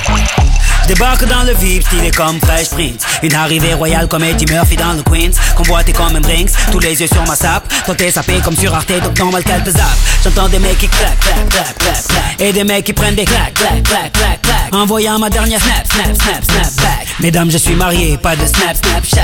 [0.87, 3.01] Débarque dans le VIP, stylé comme Fresh Prince.
[3.21, 5.31] Une arrivée royale comme Eddie Murphy dans le Queens.
[5.55, 7.67] Convoité comme un Brinks, tous les yeux sur ma sape.
[7.97, 9.97] T'es sapé comme sur Arte, donc normal qu'elle te zappe.
[10.23, 12.41] J'entends des mecs qui claquent, claquent, claquent, claquent, claquent.
[12.41, 14.73] Et des mecs qui prennent des claques, claques, claques, claques, claques.
[14.73, 17.07] Envoyant ma dernière snap, snap, snap, snap back.
[17.19, 19.21] Mesdames, je suis marié, pas de snap, snapchat.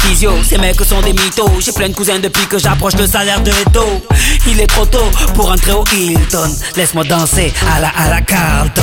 [0.00, 1.50] Physio, ces mecs sont des mythos.
[1.60, 4.06] J'ai plein de cousins depuis que j'approche le salaire de Edo.
[4.46, 6.50] Il est trop tôt pour entrer au Hilton.
[6.76, 8.82] Laisse-moi danser à la, à la Carlton.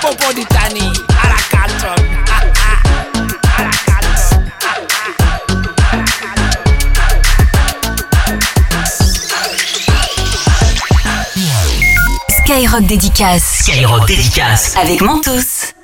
[0.00, 0.92] Cosmopolitanie
[1.22, 1.44] à la
[12.44, 13.60] Skyrock dédicace.
[13.62, 14.76] Skyrock dédicace.
[14.76, 15.74] Avec Mentos.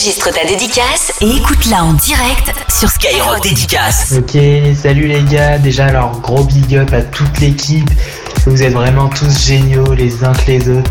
[0.00, 4.14] Enregistre ta dédicace et écoute-la en direct sur Skyrock Dédicace.
[4.16, 4.34] Ok,
[4.74, 5.58] salut les gars.
[5.58, 7.90] Déjà, alors gros big up à toute l'équipe.
[8.46, 10.90] Vous êtes vraiment tous géniaux les uns que les autres.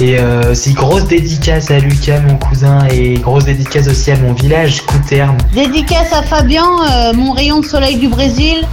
[0.00, 4.32] Et euh, aussi grosse dédicace à Lucas, mon cousin, et grosse dédicace aussi à mon
[4.32, 5.36] village, Couterme.
[5.52, 8.66] Dédicace à Fabien, euh, mon rayon de soleil du Brésil.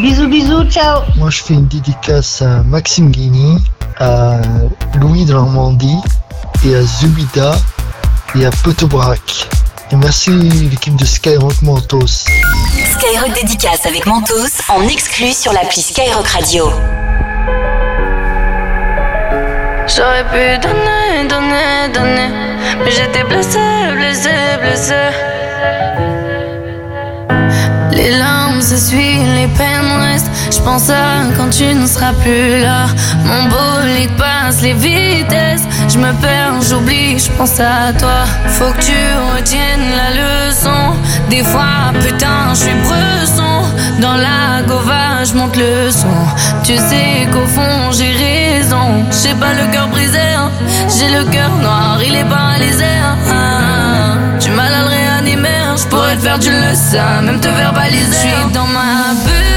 [0.00, 1.02] Bisous, bisous, ciao.
[1.16, 3.62] Moi, je fais une dédicace à Maxime Guigny,
[4.00, 4.40] à
[4.98, 5.98] Louis de Normandie
[6.66, 7.52] et à Zubida
[8.34, 9.48] et à Potobrac.
[9.92, 12.06] Et merci l'équipe de Skyrock Mentos.
[12.06, 16.70] Skyrock dédicace avec Mentos en exclu sur l'appli Skyrock Radio.
[19.88, 22.28] J'aurais pu donner, donner, donner,
[22.84, 23.58] mais j'étais blessé,
[23.96, 24.94] blessé, blessé.
[28.00, 30.30] Les larmes s'essuient, les peines restent.
[30.50, 32.86] Je pense à quand tu ne seras plus là.
[33.26, 35.64] Mon bolide passe les vitesses.
[35.92, 38.24] Je me perds, j'oublie, je pense à toi.
[38.46, 39.00] Faut que tu
[39.36, 40.96] retiennes la leçon.
[41.28, 43.68] Des fois, putain, je suis bresson.
[44.00, 46.16] Dans la gova, je monte le son.
[46.64, 49.04] Tu sais qu'au fond, j'ai raison.
[49.22, 50.50] J'ai pas le cœur brisé, hein.
[50.88, 52.84] j'ai le cœur noir, il est paralysé.
[53.04, 53.59] hein.
[56.26, 56.36] Hein.
[56.36, 58.06] je pourrais te faire du leçon, même te verbaliser.
[58.06, 59.49] Je suis dans ma bulle,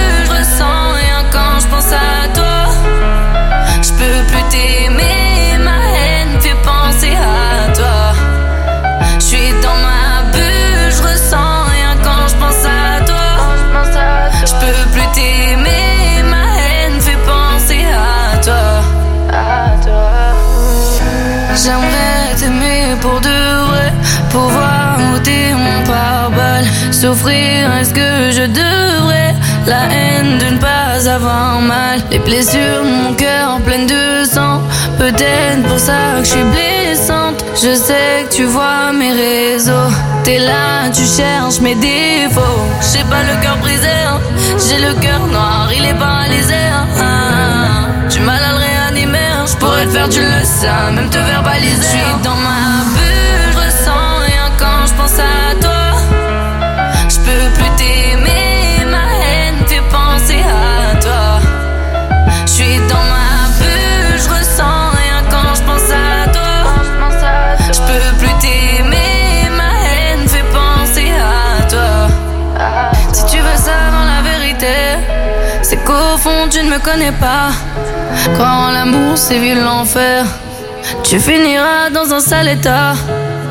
[27.32, 29.34] Est-ce que je devrais
[29.66, 32.02] La haine de ne pas avoir mal?
[32.12, 34.62] Les blessures mon cœur pleines de sang.
[34.98, 37.44] Peut-être pour ça que je suis blessante.
[37.56, 39.90] Je sais que tu vois mes réseaux.
[40.24, 42.42] T'es là, tu cherches mes défauts.
[42.94, 44.20] J'ai pas le cœur brisé, hein.
[44.68, 46.56] j'ai le cœur noir, il est paralysé.
[47.00, 47.90] hein.
[48.10, 49.46] Du mal à le réanimer, hein.
[49.46, 51.76] je pourrais te faire du leçon, même te verbaliser.
[51.82, 53.23] Je suis dans ma bulle,
[76.54, 77.50] tu ne me connais pas.
[78.36, 80.24] Croire en l'amour, c'est vivre l'enfer.
[81.04, 82.94] Tu finiras dans un sale état.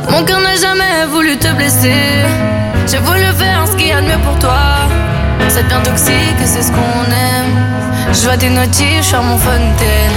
[0.09, 2.25] Mon cœur n'a jamais voulu te blesser.
[2.87, 4.87] J'ai voulu faire ce qu'il y a de mieux pour toi.
[5.49, 7.55] C'est bien toxique, c'est ce qu'on aime.
[8.13, 10.17] Je vois tes notifs, sur mon fontaine.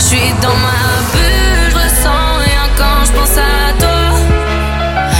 [0.00, 0.82] Je suis dans ma
[1.12, 4.02] bulle, je ressens rien quand je pense à toi.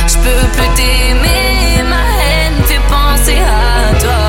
[0.08, 4.24] Je peux plus t'aimer, ma haine fait penser à toi.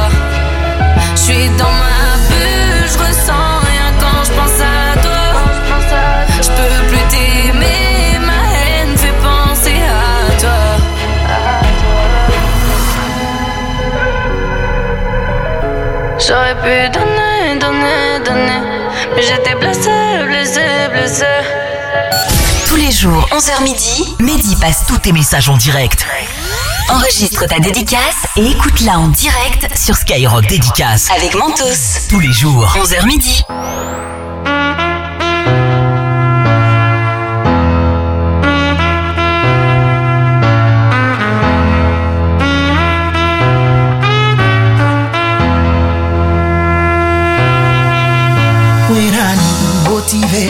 [1.16, 1.81] Je suis dans ma
[16.32, 18.62] J'aurais pu donner, donner, donner,
[19.14, 19.90] mais j'étais blessé,
[20.26, 21.26] blessé, blessé.
[22.70, 26.06] Tous les jours, 11h midi, Mehdi passe tous tes messages en direct.
[26.88, 31.10] Enregistre ta dédicace et écoute-la en direct sur Skyrock Dédicace.
[31.12, 32.08] avec Mentos.
[32.10, 32.78] Tous les jours.
[32.78, 33.44] 11h midi.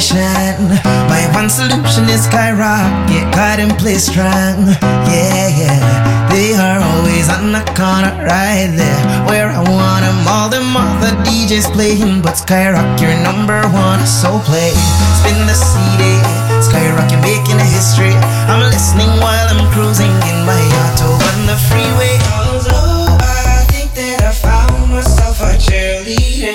[0.10, 4.74] My one solution is skyrocket, caught and play strong.
[5.06, 5.78] Yeah, yeah,
[6.34, 10.26] they are always on the corner right there where I want them.
[10.26, 14.02] All them other DJs playing, but Skyrock, you're number one.
[14.08, 14.74] So play,
[15.22, 16.18] spin the CD,
[16.66, 18.18] Skyrock, you're making a history.
[18.50, 22.18] I'm listening while I'm cruising in my auto on the freeway.
[22.42, 26.51] Although I think that I found myself a cheerleader.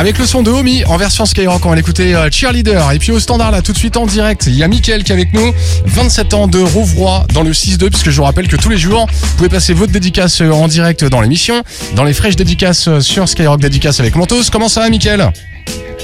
[0.00, 2.90] Avec le son de Omi en version Skyrock, on va l'écouter euh, Cheerleader.
[2.92, 5.12] Et puis au standard là, tout de suite en direct, il y a Mickaël qui
[5.12, 5.52] est avec nous,
[5.84, 9.06] 27 ans de Rouvroy dans le 6-2, puisque je vous rappelle que tous les jours,
[9.10, 11.62] vous pouvez passer votre dédicace euh, en direct dans l'émission,
[11.96, 14.44] dans les fraîches dédicaces euh, sur Skyrock dédicace avec Mentos.
[14.50, 15.30] Comment ça va Mickaël?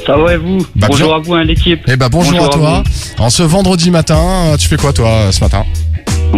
[0.07, 0.59] Ça va et vous?
[0.77, 1.17] Bah, Bonjour bien.
[1.17, 1.81] à vous, hein, l'équipe.
[1.89, 2.85] Eh bah bonjour, à toi.
[3.17, 5.65] En ce vendredi matin, tu fais quoi toi ce matin?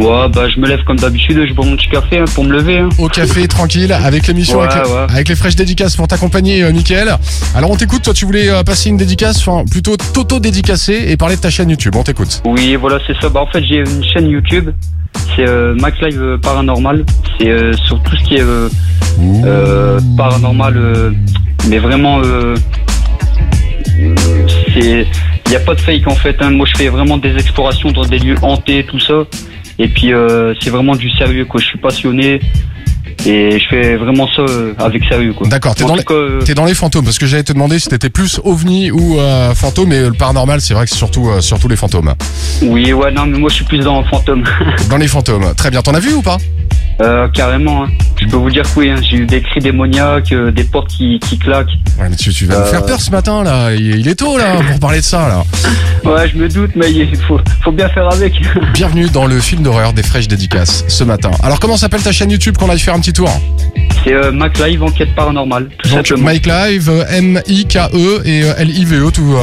[0.01, 2.53] Ouais, bah je me lève comme d'habitude, je bois mon petit café hein, pour me
[2.53, 2.79] lever.
[2.79, 2.89] hein.
[2.99, 5.07] Au café, tranquille, avec l'émission, Ouais, avec, ouais.
[5.09, 7.17] avec les fraîches dédicaces pour t'accompagner, euh, Mickaël.
[7.55, 11.37] Alors on t'écoute, toi tu voulais euh, passer une dédicace, enfin plutôt t'auto-dédicacer et parler
[11.37, 11.95] de ta chaîne YouTube.
[11.97, 12.43] On t'écoute.
[12.45, 13.29] Oui, voilà, c'est ça.
[13.29, 14.71] Bah, en fait, j'ai une chaîne YouTube.
[15.35, 17.05] C'est euh, Max Live euh, Paranormal.
[17.41, 18.45] C'est sur tout ce qui est
[20.17, 21.13] paranormal,
[21.69, 22.21] mais vraiment,
[24.75, 25.07] c'est,
[25.47, 26.37] il n'y a pas de fake en fait.
[26.41, 26.51] hein.
[26.51, 29.15] Moi, je fais vraiment des explorations dans des lieux hantés, tout ça.
[29.79, 31.61] Et puis, euh, c'est vraiment du sérieux, quoi.
[31.61, 32.41] Je suis passionné
[33.27, 35.47] et je fais vraiment ça euh, avec sérieux, quoi.
[35.49, 37.89] D'accord, t'es dans, les- cas, euh, dans les fantômes, parce que j'allais te demander si
[37.89, 41.41] t'étais plus ovni ou euh, fantôme, mais le paranormal, c'est vrai que c'est surtout, euh,
[41.41, 42.13] surtout les fantômes.
[42.63, 44.45] Oui, ouais, non, mais moi, je suis plus dans fantôme.
[44.91, 45.53] Dans les fantômes.
[45.57, 46.39] Très bien, t'en as vu ou pas?
[47.01, 47.89] Euh, carrément, hein.
[48.21, 48.97] je peux vous dire que oui, hein.
[49.09, 51.69] j'ai eu des cris démoniaques, euh, des portes qui, qui claquent.
[51.99, 53.73] Ouais, mais tu, tu vas Euh, nous faire peur ce matin, là.
[53.73, 55.45] Il, il est tôt, là, pour parler de ça, là.
[56.11, 58.35] Ouais, je me doute, mais il faut, faut bien faire avec.
[58.75, 61.31] Bienvenue dans le film d'horreur des fraîches dédicaces ce matin.
[61.45, 63.31] Alors, comment s'appelle ta chaîne YouTube qu'on aille faire un petit tour?
[64.05, 66.25] C'est euh, Mac Live Enquête Paranormale, tout Donc, simplement.
[66.31, 69.37] Mike Live, M-I-K-E et euh, L-I-V-E, tout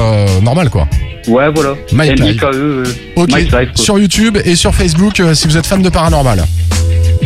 [0.43, 0.87] normal, quoi.
[1.27, 1.73] Ouais, voilà.
[1.93, 2.41] Mike Live.
[3.29, 3.81] Mike Live, quoi.
[3.83, 6.43] sur YouTube et sur Facebook si vous êtes fan de paranormal.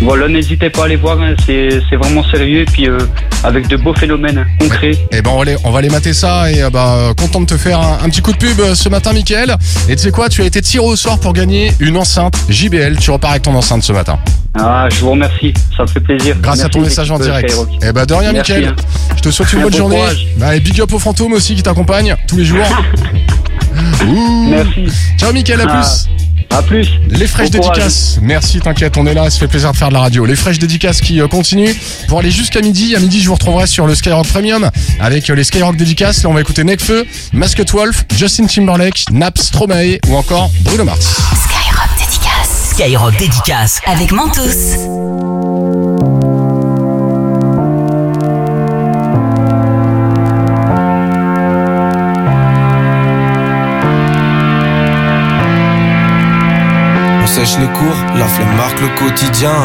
[0.02, 1.36] Voilà, n'hésitez pas à aller voir, hein.
[1.46, 3.00] c'est c'est vraiment sérieux, et puis euh,
[3.44, 4.98] avec de beaux phénomènes hein, concrets.
[5.12, 7.42] Et ben on va aller, on va aller mater ça et euh, bah euh, content
[7.42, 9.56] de te faire un, un petit coup de pub euh, ce matin Mickaël.
[9.90, 12.98] Et tu sais quoi, tu as été tiré au sort pour gagner une enceinte JBL.
[12.98, 14.18] Tu repars avec ton enceinte ce matin.
[14.58, 16.36] Ah, je vous remercie, ça me fait plaisir.
[16.42, 17.50] Grâce à Merci, ton message en l'équipe, euh, direct.
[17.52, 17.70] Skyrock.
[17.84, 18.74] Et bah de rien Merci, Mickaël.
[18.78, 18.84] hein.
[19.18, 19.96] Je te souhaite une Un bonne bon journée.
[19.98, 20.28] courage.
[20.38, 22.60] Bah, et big up aux fantômes aussi qui t'accompagnent tous les jours.
[24.08, 24.48] Ouh.
[24.50, 24.86] Merci.
[25.18, 26.08] Ciao Mickaël, à Ah, plus.
[26.52, 26.90] À plus.
[27.10, 27.78] Les fraîches Bon courage.
[27.78, 28.20] dédicaces.
[28.22, 30.26] Merci, t'inquiète, on est là, ça fait plaisir de faire de la radio.
[30.26, 31.74] Les fraîches dédicaces qui euh, continuent
[32.08, 32.96] pour aller jusqu'à midi.
[32.96, 34.70] À midi, je vous retrouverai sur le Skyrock Premium
[35.00, 36.24] avec euh, les Skyrock dédicaces.
[36.24, 41.18] Là, on va écouter Necfeu, Masked Wolf, Justin Timberlake, Naps, Stromae ou encore Bruno Mars.
[41.44, 42.72] Skyrock dédicace.
[42.72, 43.80] Skyrock dédicace.
[43.86, 45.99] Avec Mentos.
[57.40, 59.56] Sèche les cours, la flemme marque le quotidien.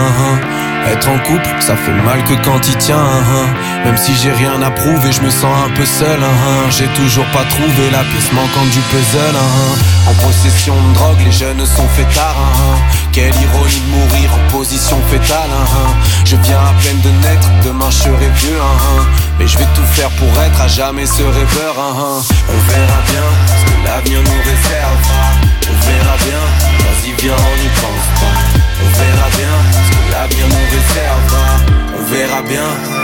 [0.87, 3.09] Être en couple, ça fait mal que quand il tient.
[3.85, 6.20] Même si j'ai rien à prouver, je me sens un peu seul.
[6.70, 9.39] J'ai toujours pas trouvé la pièce manquante du puzzle.
[10.07, 12.37] En possession de drogue, les jeunes sont fêtards.
[13.12, 15.57] Quelle ironie de mourir en position fétale.
[16.25, 18.62] Je viens à peine de naître, demain je serai vieux.
[19.39, 21.75] Mais je vais tout faire pour être à jamais ce rêveur.
[21.79, 23.27] On verra bien
[23.59, 25.05] ce que l'avenir nous réserve.
[25.66, 26.74] On verra bien,
[27.05, 28.37] vas-y viens on n'y pense pas.
[28.83, 31.35] On verra bien ce que l'avenir nous réserve
[31.99, 33.04] On verra bien,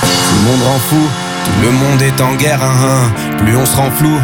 [0.00, 1.08] Tout le monde rend fou,
[1.44, 3.36] tout le monde est en guerre, hein, hein.
[3.38, 4.18] Plus on se rend flou,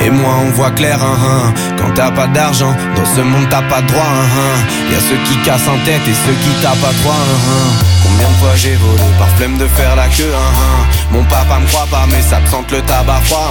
[0.00, 1.52] et moins on voit clair, hein.
[1.78, 4.12] Quand t'as pas d'argent, dans ce monde t'as pas de droit.
[4.90, 7.22] Y a ceux qui cassent en tête et ceux qui tapent à trois.
[8.02, 10.34] Combien de fois j'ai volé par flemme de faire la queue.
[11.10, 13.50] Mon papa me croit pas, mais ça me le tabac froid.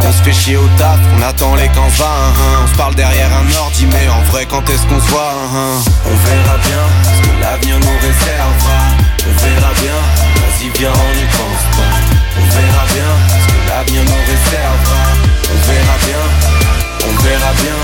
[0.00, 1.88] On se fait chier au taf, on attend les camps.
[1.88, 5.34] On se parle derrière un ordi, mais en vrai quand est-ce qu'on se voit.
[6.06, 8.80] On verra bien ce que l'avenir nous réservera.
[9.26, 9.98] On verra bien,
[10.58, 11.94] vas-y viens on n'y pense pas.
[12.36, 15.02] On verra bien ce que l'avenir nous réservera.
[15.50, 16.22] On verra bien,
[17.08, 17.76] on verra bien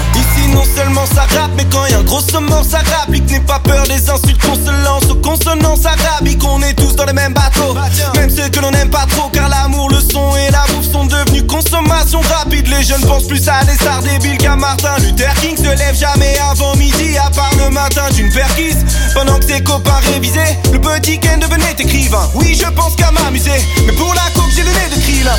[0.55, 3.59] non seulement ça rappe mais quand y a un gros mort ça rapplique N'aie pas
[3.59, 7.33] peur des insultes qu'on se lance aux consonances arabiques On est tous dans le même
[7.35, 7.75] bateau.
[8.15, 11.07] Même ceux que l'on n'aime pas trop Car l'amour, le son et la bouffe sont
[11.07, 12.69] devenus consommation rapide.
[12.69, 15.57] Les jeunes pensent plus à des stars débiles qu'à Martin Luther King.
[15.57, 18.85] Se lève jamais avant midi à part le matin d'une perquise.
[19.15, 22.29] Pendant que ses copains révisaient Le petit Ken devenait écrivain.
[22.35, 23.51] Oui je pense qu'à m'amuser
[23.87, 25.37] Mais pour la coupe j'ai le nez de Krillin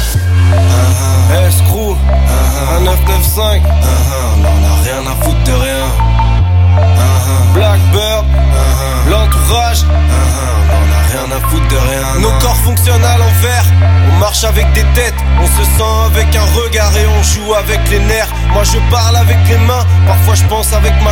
[1.48, 1.96] Escrew,
[2.78, 3.62] un 995
[4.40, 4.75] On a
[5.06, 5.86] rien à foutre de rien.
[7.54, 8.26] Blackbird,
[9.10, 9.86] l'entourage.
[9.88, 12.20] On a rien à foutre de rien.
[12.20, 13.66] Nos corps fonctionnent à l'envers,
[14.12, 17.80] on marche avec des têtes, on se sent avec un regard et on joue avec
[17.90, 18.32] les nerfs.
[18.54, 21.12] Moi je parle avec les mains, parfois je pense avec ma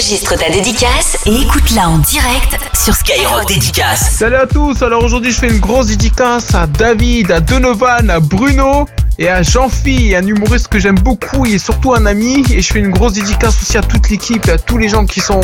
[0.00, 4.12] Enregistre ta dédicace et écoute-la en direct sur Skyrock Dédicace.
[4.12, 8.18] Salut à tous, alors aujourd'hui je fais une grosse dédicace à David, à Donovan, à
[8.18, 8.88] Bruno
[9.18, 12.78] et à Jean-Phi, un humoriste que j'aime beaucoup et surtout un ami et je fais
[12.78, 15.42] une grosse dédicace aussi à toute l'équipe et à tous les gens qui sont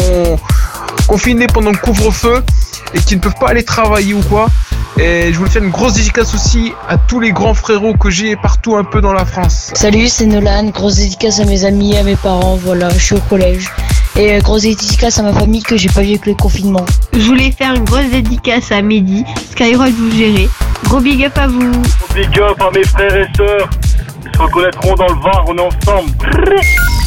[1.06, 2.42] confinés pendant le couvre-feu
[2.94, 4.48] et qui ne peuvent pas aller travailler ou quoi.
[4.98, 8.36] Et je voulais faire une grosse dédicace aussi à tous les grands frérots que j'ai
[8.36, 9.70] partout un peu dans la France.
[9.74, 10.70] Salut, c'est Nolan.
[10.70, 12.56] Grosse dédicace à mes amis, à mes parents.
[12.56, 13.68] Voilà, je suis au collège.
[14.18, 16.84] Et euh, grosse dédicace à ma famille que j'ai pas vu avec le confinement.
[17.12, 19.24] Je voulais faire une grosse dédicace à Mehdi.
[19.50, 20.48] Skyrock vous gérez.
[20.84, 21.70] Gros big up à vous.
[22.14, 23.68] Big up à mes frères et sœurs.
[24.24, 26.10] Ils se reconnaîtront dans le Var, on est ensemble.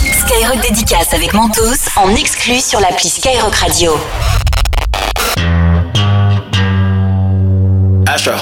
[0.04, 3.98] Skyrock Dédicace avec Mentos en exclu sur l'appli Skyrock Radio.
[8.06, 8.34] Astro,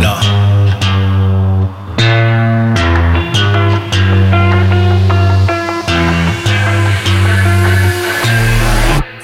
[0.00, 0.33] no.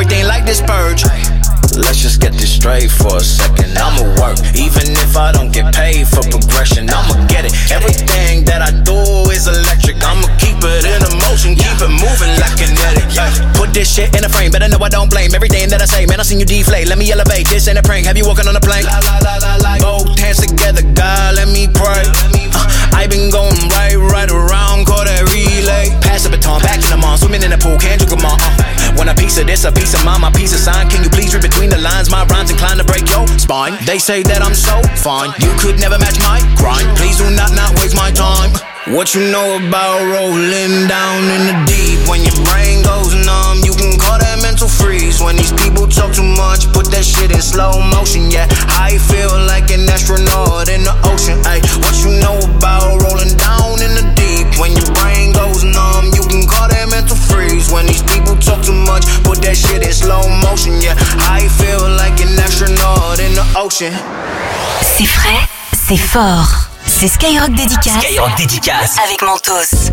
[0.00, 1.37] everything like this purge.
[1.76, 3.76] Let's just get this straight for a second.
[3.76, 6.88] I'ma work, even if I don't get paid for progression.
[6.88, 7.52] I'ma get it.
[7.70, 8.96] Everything that I do
[9.30, 10.00] is electric.
[10.00, 13.04] I'ma keep it in a motion, keep it moving like kinetic.
[13.18, 15.86] Ay, Put this shit in a frame, better know I don't blame everything that I
[15.86, 16.06] say.
[16.06, 16.88] Man, I seen you deflate.
[16.88, 17.48] Let me elevate.
[17.48, 18.06] This ain't a prank.
[18.06, 18.86] Have you walking on a plane?
[19.80, 22.04] Both hands together, God, let me pray.
[22.54, 25.92] Uh, I been going right, right around, call that relay.
[26.00, 28.38] Pass the baton, back in the mall, swimming in the pool, can't drink them all.
[28.40, 30.88] Uh, want a piece of this, a piece of mine, my piece of sign.
[30.90, 32.08] Can you please read between the lines?
[32.10, 33.74] My rhymes inclined to break your spine.
[33.84, 36.86] They say that I'm so fine, you could never match my grind.
[36.94, 38.54] Please do not not waste my time.
[38.94, 41.98] What you know about rolling down in the deep?
[42.06, 45.18] When your brain goes numb, you can call that mental freeze.
[45.18, 48.30] When these people talk too much, put that shit in slow motion.
[48.30, 48.46] Yeah,
[48.78, 51.42] I feel like an astronaut in the ocean.
[51.42, 54.46] Ay, what you know about rolling down in the deep?
[54.62, 57.68] When your brain goes numb, you can call that mental freeze.
[57.68, 59.04] When these people talk too much,
[59.58, 60.80] shit in slow motion.
[60.80, 60.94] Yeah,
[61.28, 63.92] I feel like an astronaut in the ocean?
[64.82, 65.40] C'est frais,
[65.72, 66.68] c'est fort.
[66.86, 68.02] C'est Skyrock Dédicace.
[68.02, 68.96] Skyrock Dédicace.
[69.04, 69.90] Avec Mentos.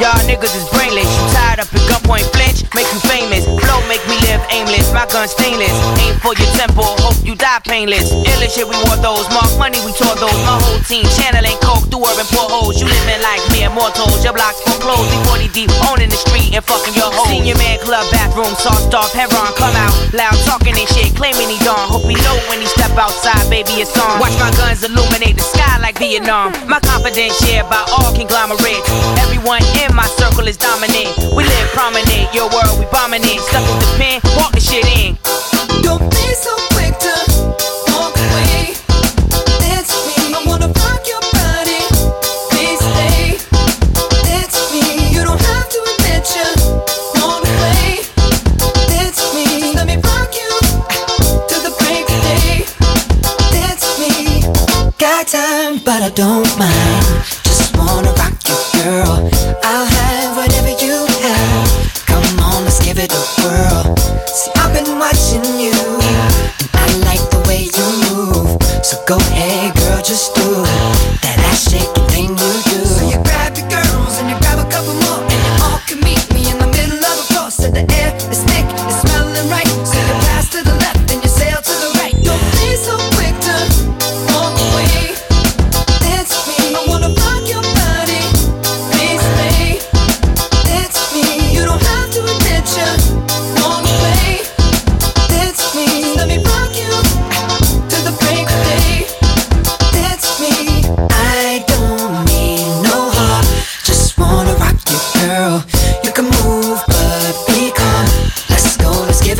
[0.00, 0.89] Y'all niggas is brainless.
[2.10, 3.44] And gunpoint flinch, make you famous.
[3.46, 4.92] Flow make me live aimless.
[4.92, 5.70] My gun stainless.
[6.02, 8.10] Aim for your temple, hope you die painless.
[8.10, 9.28] Illest shit, we wore those.
[9.30, 10.40] Mark money, we tore those.
[10.42, 12.80] My whole team channeling coke through urban portholes.
[12.80, 14.24] You living like me mere mortals.
[14.24, 15.06] Your blocks foreclosed.
[15.12, 17.28] We 40 deep, owning the street and fucking your hoes.
[17.28, 19.12] Senior man club bathroom, sauced off.
[19.12, 21.78] Heron come out, loud talking and shit, claiming he done.
[21.92, 24.18] Hope he know when he step outside, baby, it's on.
[24.18, 26.56] Watch my guns illuminate the sky like Vietnam.
[26.66, 28.88] My confidence shared by all conglomerates.
[29.20, 31.12] Everyone in my circle is dominant.
[31.36, 31.99] We live prominent,
[32.32, 33.40] your world we bombing it.
[33.40, 35.18] Stuck with the pen, walk the shit in.
[35.82, 37.14] Don't be so quick to
[37.92, 38.74] walk away.
[39.74, 40.32] It's me.
[40.32, 41.82] I wanna rock your body.
[42.50, 43.36] Please stay.
[44.36, 45.10] It's me.
[45.12, 46.48] You don't have to admit you
[47.20, 48.06] want to play.
[49.04, 49.74] It's me.
[49.74, 50.50] Let me rock you
[51.50, 52.64] to the break of day.
[53.68, 54.42] It's me.
[54.98, 55.80] Got time.
[55.84, 57.04] But I don't mind.
[57.44, 59.29] Just wanna rock you, girl.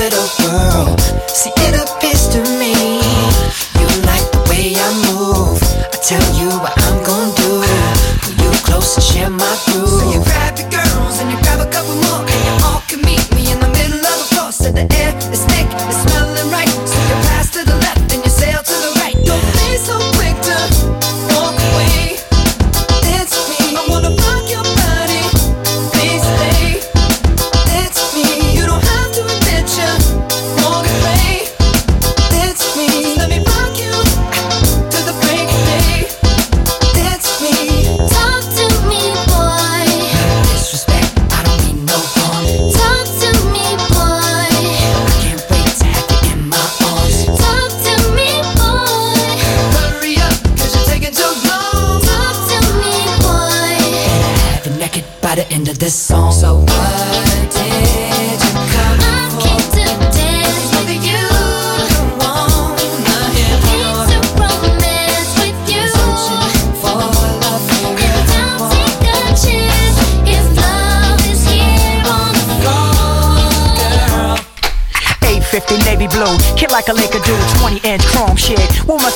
[0.08, 0.96] A whirl.
[1.28, 2.72] See, it appears to me
[3.78, 5.60] you like the way I move.
[5.92, 7.60] I tell you what I'm gonna do.
[8.22, 10.29] Pull you close and share my groove.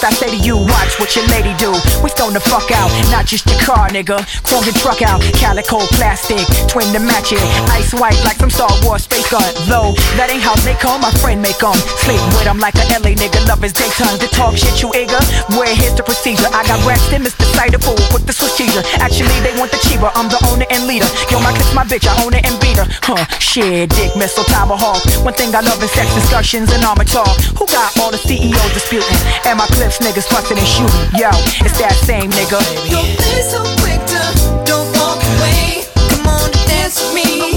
[0.05, 0.59] I say to you?
[0.59, 1.73] Watch what your lady do.
[2.03, 4.23] We stone the fuck out, not just your car, nigga.
[4.45, 7.43] Chrome your truck out, calico plastic, twin to match it.
[7.73, 9.45] Ice white like some Star Wars space gun.
[9.67, 11.77] Though that ain't how they come, my friend make 'em.
[12.05, 14.19] Sleep with 'em like a LA nigga, love his daytime.
[14.19, 15.21] To talk shit, you eager?
[15.57, 16.49] Where here's the procedure.
[16.53, 17.45] I got racks in Mr.
[17.55, 18.83] Cider Fool with the cheeser.
[19.03, 20.11] Actually, they want the cheaper.
[20.15, 21.09] I'm the owner and leader.
[21.31, 22.87] Yo, my clip's my bitch, I own it and beat her.
[23.03, 25.03] Huh, shit, dick, missile, tomahawk.
[25.27, 27.35] One thing I love is sex discussions and armor talk.
[27.59, 29.19] Who got all the CEOs disputing?
[29.45, 30.94] And my clips niggas fussing and shooting.
[31.17, 31.31] Yo,
[31.65, 32.59] it's that same nigga.
[32.91, 34.21] Don't be so quick to
[34.67, 35.85] don't walk away.
[36.11, 37.54] Come on, dance with me.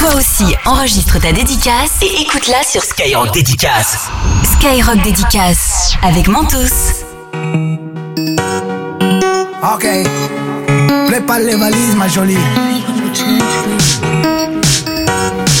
[0.00, 4.08] Toi aussi, enregistre ta dédicace et écoute-la sur Skyrock Dédicace.
[4.54, 7.04] Skyrock Dédicace avec Mentos.
[9.62, 9.86] Ok.
[11.06, 12.38] Prépare les valises, ma jolie.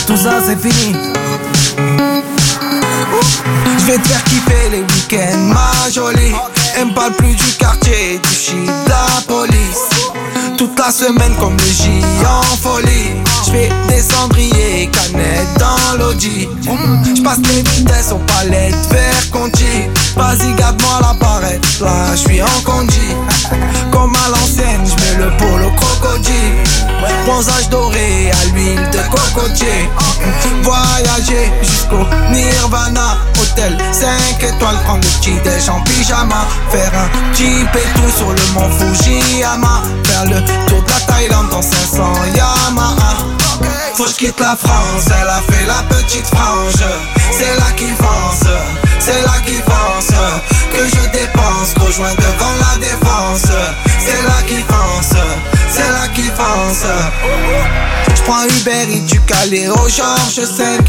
[0.06, 0.96] Tout ça, c'est fini.
[3.78, 6.32] Je vais te faire kiffer les week-ends, ma jolie.
[6.78, 9.89] Elle me parle plus du quartier, du shit, de la police.
[10.60, 13.16] Toute la semaine comme le J en folie.
[13.46, 16.50] Je fais des cendriers, canettes dans l'audi.
[16.62, 19.88] Je passe les vitesses aux palettes vers Conti.
[20.16, 23.16] Vas-y, garde-moi la barrette, là je suis en condi.
[23.90, 25.70] Comme à l'ancienne, je mets le polo
[27.26, 29.88] Bronzage doré à l'huile de cocotier.
[30.62, 33.18] Voyager jusqu'au Nirvana.
[33.40, 36.46] Hôtel 5 étoiles, prendre le petit déj en pyjama.
[36.70, 39.82] Faire un jeep et tout sur le mont Fujiyama.
[40.04, 42.02] Faire le tour de la Thaïlande dans 500
[42.34, 43.16] Yamaha.
[43.94, 46.84] Faut que quitte la France, elle a fait la petite frange.
[47.32, 48.48] C'est là qu'il pense,
[48.98, 50.08] c'est là qu'il pense.
[50.72, 53.52] Que je dépense, rejoins devant la défense.
[53.98, 55.12] C'est là qu'il pense,
[55.80, 56.84] c'est là qu'il pense.
[58.14, 60.80] Je prends Uber et du Calais au Georges 5.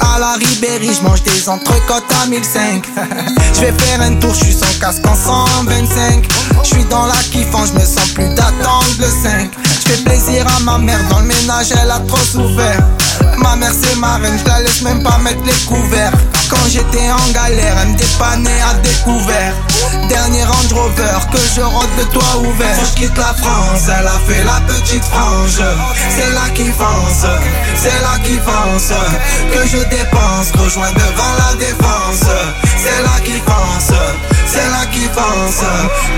[0.00, 2.84] À la Ribéry, je mange des entrecôtes à 1005.
[3.54, 6.26] Je vais faire un tour, je suis sans casque en 125.
[6.62, 9.50] Je suis dans la kiffant, je me sens plus d'attendre le 5.
[9.84, 12.82] Je fais plaisir à ma mère, dans le ménage elle a trop souffert.
[13.40, 16.12] Ma mère c'est ma reine, je la laisse même pas mettre les couverts.
[16.50, 19.54] Quand j'étais en galère, elle me dépannait à découvert.
[20.08, 22.76] Dernier Range Rover, que je rentre de toit ouvert.
[22.76, 25.62] Quand je quitte la France, elle a fait la petite frange.
[26.16, 27.26] C'est là qui fonce,
[27.76, 28.92] c'est là qui fonce.
[29.52, 32.28] Que je dépense, rejoins devant la défense.
[32.82, 33.98] C'est là qui fonce,
[34.46, 35.64] c'est là qui fonce.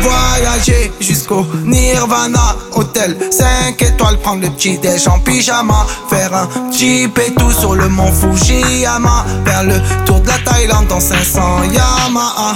[0.02, 5.86] Voyager jusqu'au Nirvana, hôtel 5 étoiles, prendre le petit déj en pyjama.
[6.08, 6.48] Faire un
[6.82, 9.24] et tout sur le mont Fujiyama.
[9.44, 12.54] Faire le tour de la Thaïlande dans 500 Yamaha.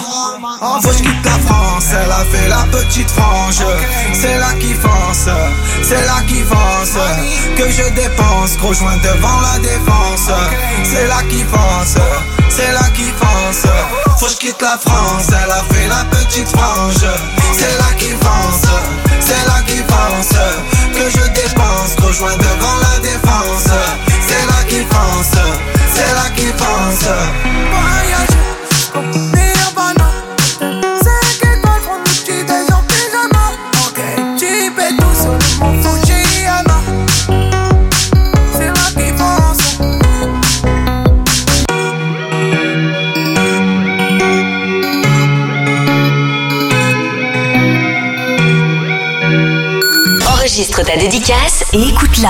[0.82, 3.62] Faut que je quitte la France, elle a fait la petite frange.
[4.12, 5.28] C'est là qui fonce,
[5.82, 6.98] c'est là qui fonce.
[7.57, 10.30] Que je dépense, rejoins devant la défense.
[10.84, 11.96] C'est là qui fonce,
[12.57, 13.66] c'est là qui fonce.
[14.18, 17.04] Faut que je quitte la France, elle a fait la petite frange.
[17.52, 18.70] C'est là qui fonce,
[19.20, 20.38] c'est là qui fonce.
[20.94, 23.68] Que je dépense, rejoins devant la défense.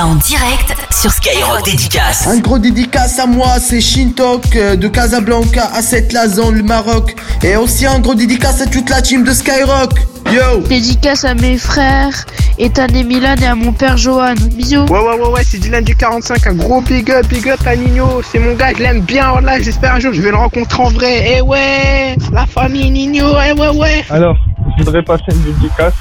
[0.05, 2.27] En direct sur Skyrock Dédicace.
[2.27, 7.17] Un gros dédicace à moi, c'est Shintok euh, de Casablanca à cette Lazan, le Maroc.
[7.43, 9.93] Et aussi un gros dédicace à toute la team de Skyrock.
[10.33, 12.27] Yo Dédicace à mes frères,
[12.59, 14.35] Ethan et Milan et à mon père Johan.
[14.53, 14.85] Bisous.
[14.87, 16.47] Ouais, ouais, ouais, ouais, c'est Dylan du 45.
[16.47, 18.21] Un gros big up, big up à Nino.
[18.23, 19.31] C'est mon gars, je l'aime bien.
[19.31, 21.37] Voilà, j'espère un jour je vais le rencontrer en vrai.
[21.37, 24.05] Eh ouais, la famille Nino, eh ouais, ouais.
[24.11, 24.37] Alors,
[24.79, 25.95] je voudrais passer une dédicace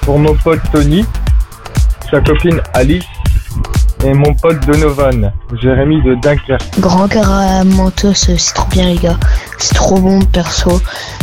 [0.00, 1.04] pour mon pote Tony,
[2.10, 3.04] sa copine Alice
[4.04, 6.78] et mon pote Donovan, Jérémy de Dunkerque.
[6.78, 9.18] Grand cœur à Mentos, c'est trop bien les gars.
[9.58, 10.80] C'est trop bon perso.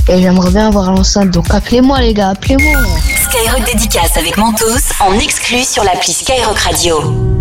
[0.09, 2.81] Et j'aimerais bien avoir l'enceinte, donc appelez-moi les gars, appelez-moi.
[3.29, 7.40] Skyrock Dédicace avec Mentos en exclu sur l'appli Skyrock Radio.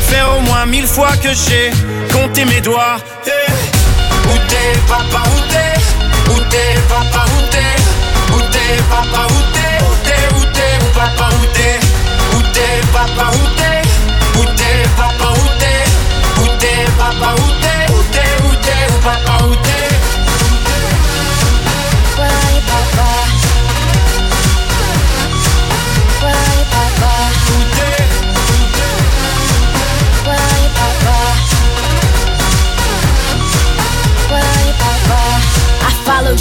[0.19, 1.71] au moins mille fois que j'ai
[2.11, 2.97] compté mes doigts.
[3.25, 3.29] Eh,
[4.29, 6.31] Où t'es papa, où t'es?
[6.31, 8.35] Où t'es papa, où t'es?
[8.35, 9.77] Où t'es papa, où t'es?
[10.37, 11.79] Où t'es, papa, où t'es?
[12.35, 13.81] Où t'es papa, où t'es?
[14.39, 15.83] Où t'es papa, où t'es?
[16.97, 17.93] Papa, où t'es?
[17.93, 19.30] Où t'es, où t'es, papa,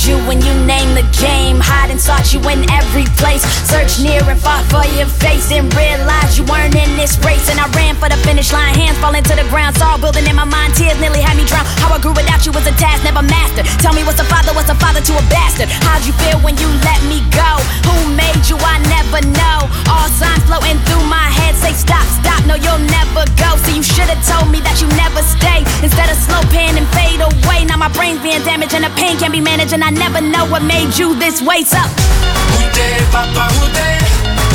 [0.06, 1.58] you when you named the game.
[1.60, 3.42] Hide and sought you in every place.
[3.68, 5.50] Search near and fought for your face.
[5.52, 7.50] And realized you weren't in this race.
[7.50, 8.74] And I ran for the finish line.
[8.74, 9.76] Hands falling to the ground.
[9.76, 10.74] Saw building in my mind.
[10.74, 11.64] Tears nearly had me drown.
[11.82, 13.66] How I grew without you was a task never mastered.
[13.82, 15.68] Tell me what's a father, what's a father to a bastard?
[15.84, 17.50] How'd you feel when you let me go?
[17.88, 18.56] Who made you?
[18.60, 19.68] I never know.
[19.90, 22.40] All signs floating through my head say stop, stop.
[22.48, 23.50] No, you'll never go.
[23.62, 25.60] So you should have told me that you never stay.
[25.84, 27.68] Instead of slow pan and fade away.
[27.68, 29.72] Now my brain's being damaged and the pain can't be managed.
[29.72, 31.62] And I never know what made you this way.
[31.64, 31.78] So.
[31.78, 33.98] Où t'es papa, où t'es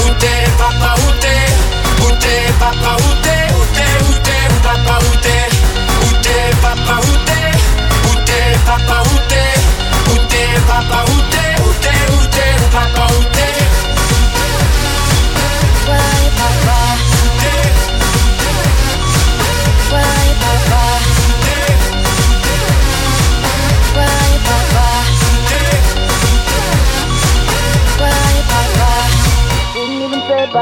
[0.03, 1.45] Où t'es papa, où t'es
[2.03, 5.45] Où t'es papa, où t'es Où t'es, où t'es, où papa, où t'es
[6.05, 7.47] Où t'es papa, où t'es
[8.09, 9.51] Où t'es papa, où t'es
[10.11, 13.54] Où t'es papa, où t'es Où t'es, où t'es, où papa, où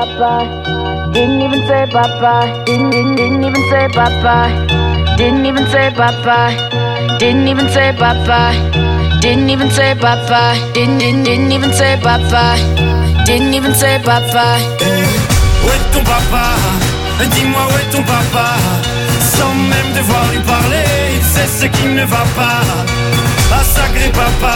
[0.02, 1.12] bye.
[1.14, 2.64] Didn't even say bye bye.
[2.66, 5.16] Didn't, didn't, didn't even say bye bye.
[5.18, 6.56] Didn't even say bye bye.
[7.20, 8.58] Didn't even say bye.
[9.22, 10.72] Didn't even say bye.
[10.74, 12.60] Didn't, didn't, didn't even say bye bye.
[13.26, 14.62] Didn't even say bye bye.
[15.64, 16.46] Où est ton papa
[17.32, 18.48] Dis-moi où est ton papa
[19.38, 20.84] Sans même devoir lui parler
[21.16, 22.62] Il sait ce qui ne va pas
[23.54, 24.56] Ah sacré papa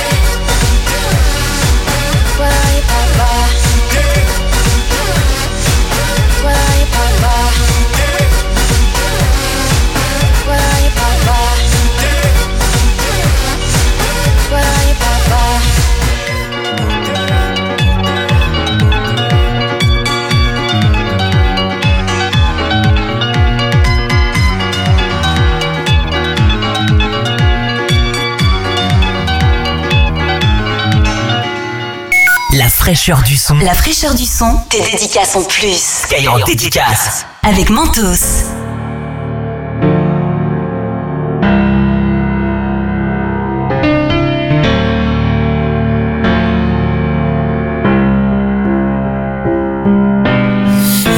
[32.81, 33.59] Fraîcheur du son.
[33.59, 36.01] La fraîcheur du son, tes dédicaces en plus.
[36.01, 37.27] Skyrock dédicace.
[37.43, 38.01] Avec Mentos.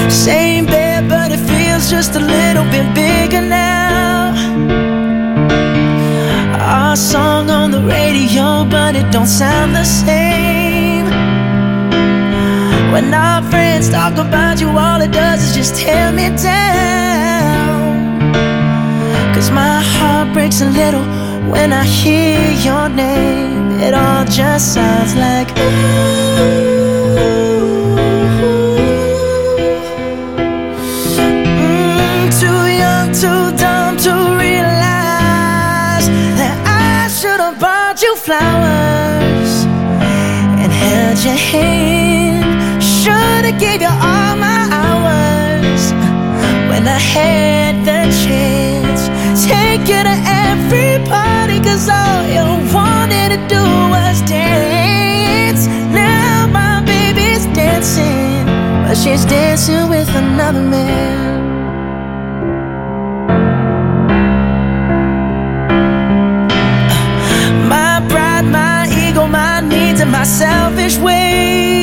[0.10, 4.34] Same bed, but it feels just a little bit bigger now.
[6.60, 9.73] Our song on the radio, but it don't sound
[12.94, 18.22] When our friends talk about you, all it does is just tear me down.
[19.34, 21.02] Cause my heart breaks a little
[21.52, 23.82] when I hear your name.
[23.82, 25.90] It all just sounds like mm,
[32.40, 36.06] too young, too dumb to realize
[36.38, 39.65] that I should have bought you flowers
[40.61, 41.93] and held your hand.
[43.64, 45.84] Gave you all my hours
[46.69, 49.02] when I had the chance.
[49.48, 50.18] Take you to
[50.48, 52.45] every party, cause all you
[52.76, 53.64] wanted to do
[53.94, 55.68] was dance.
[55.95, 58.45] Now my baby's dancing,
[58.85, 61.40] but she's dancing with another man.
[67.73, 71.82] My pride, my ego, my needs, and my selfish ways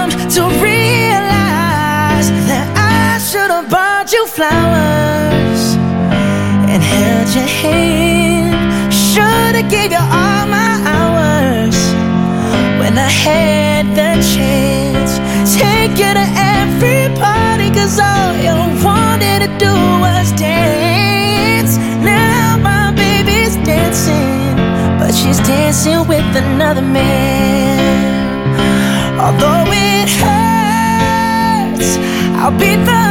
[9.71, 11.77] gave you all my hours
[12.81, 15.13] when I had the chance.
[15.55, 16.27] Take you to
[16.59, 19.73] every party, cause all you wanted to do
[20.03, 21.77] was dance.
[22.03, 24.57] Now my baby's dancing,
[24.99, 27.79] but she's dancing with another man.
[29.23, 31.91] Although it hurts,
[32.41, 33.10] I'll be the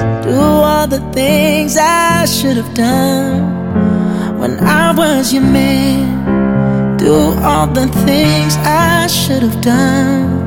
[0.00, 6.96] Do all the things I should have done when I was your man.
[6.96, 10.42] Do all the things I should have done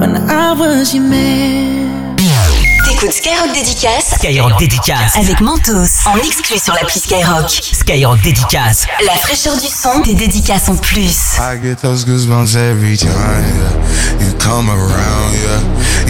[0.00, 2.16] when I was your man.
[2.84, 5.16] T'écoutes Skyrock Dédicace Skyrock dédicace.
[5.16, 7.50] avec Mentos en exclu sur l'appli Skyrock.
[7.50, 8.86] Skyrock dédicace.
[9.06, 11.38] La fraîcheur du son, tes dédicaces en plus.
[11.38, 14.26] I get those goosebumps every time yeah.
[14.26, 15.32] you come around.
[15.32, 16.01] Yeah,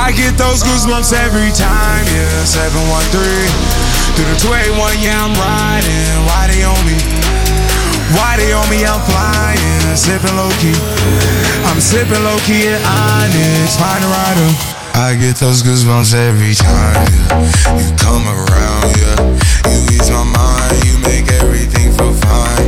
[0.00, 2.44] I get those goosebumps every time, yeah.
[2.48, 3.12] 713
[4.16, 6.16] through the 281, yeah, I'm riding.
[6.24, 6.96] Why they on me?
[8.16, 8.80] Why they on me?
[8.80, 9.60] I'm flying,
[9.92, 10.72] sipping low key.
[11.68, 14.50] I'm sipping low key at Onyx, find a rider.
[14.96, 17.76] I get those goosebumps every time, yeah.
[17.76, 19.20] You come around, yeah.
[19.68, 22.66] You ease my mind, you make everything feel fine.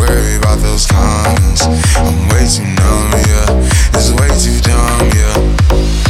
[0.00, 1.60] Worry about those comments.
[2.00, 3.92] I'm way too numb, yeah.
[3.94, 6.09] It's way too dumb, yeah.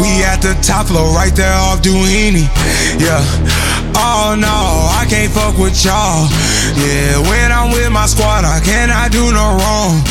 [0.00, 2.46] we at the top floor, right there off Duini.
[3.00, 3.20] Yeah,
[3.96, 6.28] oh no, I can't fuck with y'all.
[6.76, 10.02] Yeah, when I'm with my squad, I cannot do no wrong.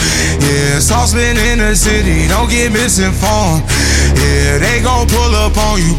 [0.41, 3.64] Yeah, saucepan in the city, don't get misinformed.
[4.18, 5.94] Yeah, they gon' pull up on you.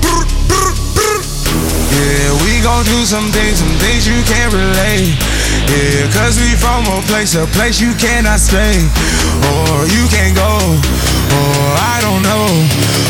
[1.97, 5.36] Yeah, we gon' do some things, some things you can't relate.
[5.67, 8.79] Yeah, cause we from a place, a place you cannot stay.
[9.51, 10.53] Or you can't go,
[11.35, 11.63] or
[11.95, 12.47] I don't know.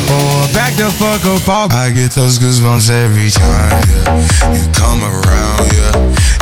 [0.08, 1.72] Or back the fuck up off.
[1.72, 4.56] I get those goosebumps every time, yeah.
[4.56, 5.94] You come around, yeah.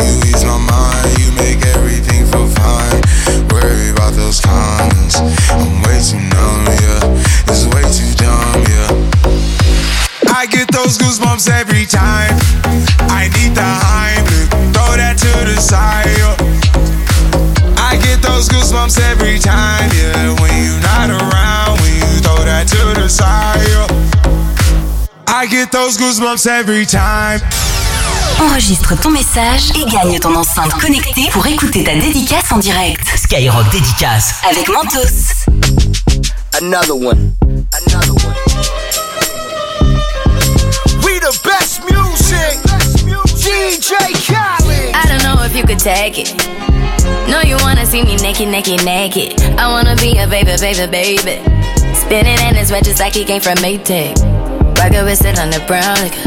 [0.04, 3.02] You ease my mind, you make everything feel fine.
[3.50, 5.18] Worry about those comments.
[5.50, 7.50] I'm way too numb, yeah.
[7.50, 8.90] It's way too dumb, yeah.
[10.30, 12.34] I get those goosebumps every time.
[13.08, 14.23] I need the Heimlich,
[14.94, 16.06] throw that to the side.
[16.18, 16.36] yeah.
[17.82, 20.30] I get those goosebumps every time, yeah.
[20.40, 23.60] When you're not around, when you throw that to the side.
[23.68, 23.86] yeah.
[25.26, 27.40] I get those goosebumps every time.
[28.40, 33.00] Enregistre ton message et gagne ton enceinte connectée pour écouter ta dédicace en direct.
[33.16, 34.34] Skyrock dédicace.
[34.50, 35.44] Avec Mentos.
[36.60, 37.34] Another one.
[37.86, 38.34] Another one.
[41.02, 42.60] We the best music.
[43.36, 43.92] DJ
[44.26, 44.63] Khaled.
[45.54, 46.34] You could take it.
[47.30, 49.40] No, you wanna see me naked, naked, naked.
[49.56, 51.36] I wanna be a baby, baby, baby.
[51.94, 54.18] Spinning in his red just like he came from Maytag.
[54.76, 55.94] Rocket with it on the brown.
[56.02, 56.18] Like,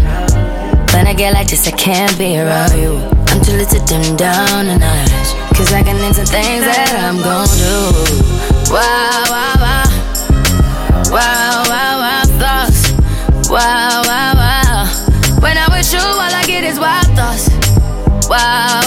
[0.93, 3.03] when I get like this, I can't be around you.
[3.27, 5.57] I'm too little to dim down a notch.
[5.57, 8.71] Cause I can into things that I'm gon' do.
[8.71, 9.83] Wow, wow, wow.
[11.11, 12.95] Wow, wow, wow, thoughts.
[13.51, 14.87] Wow, wow, wow.
[15.41, 17.49] When I'm with you, all I get is wild thoughts.
[18.29, 18.86] Wow.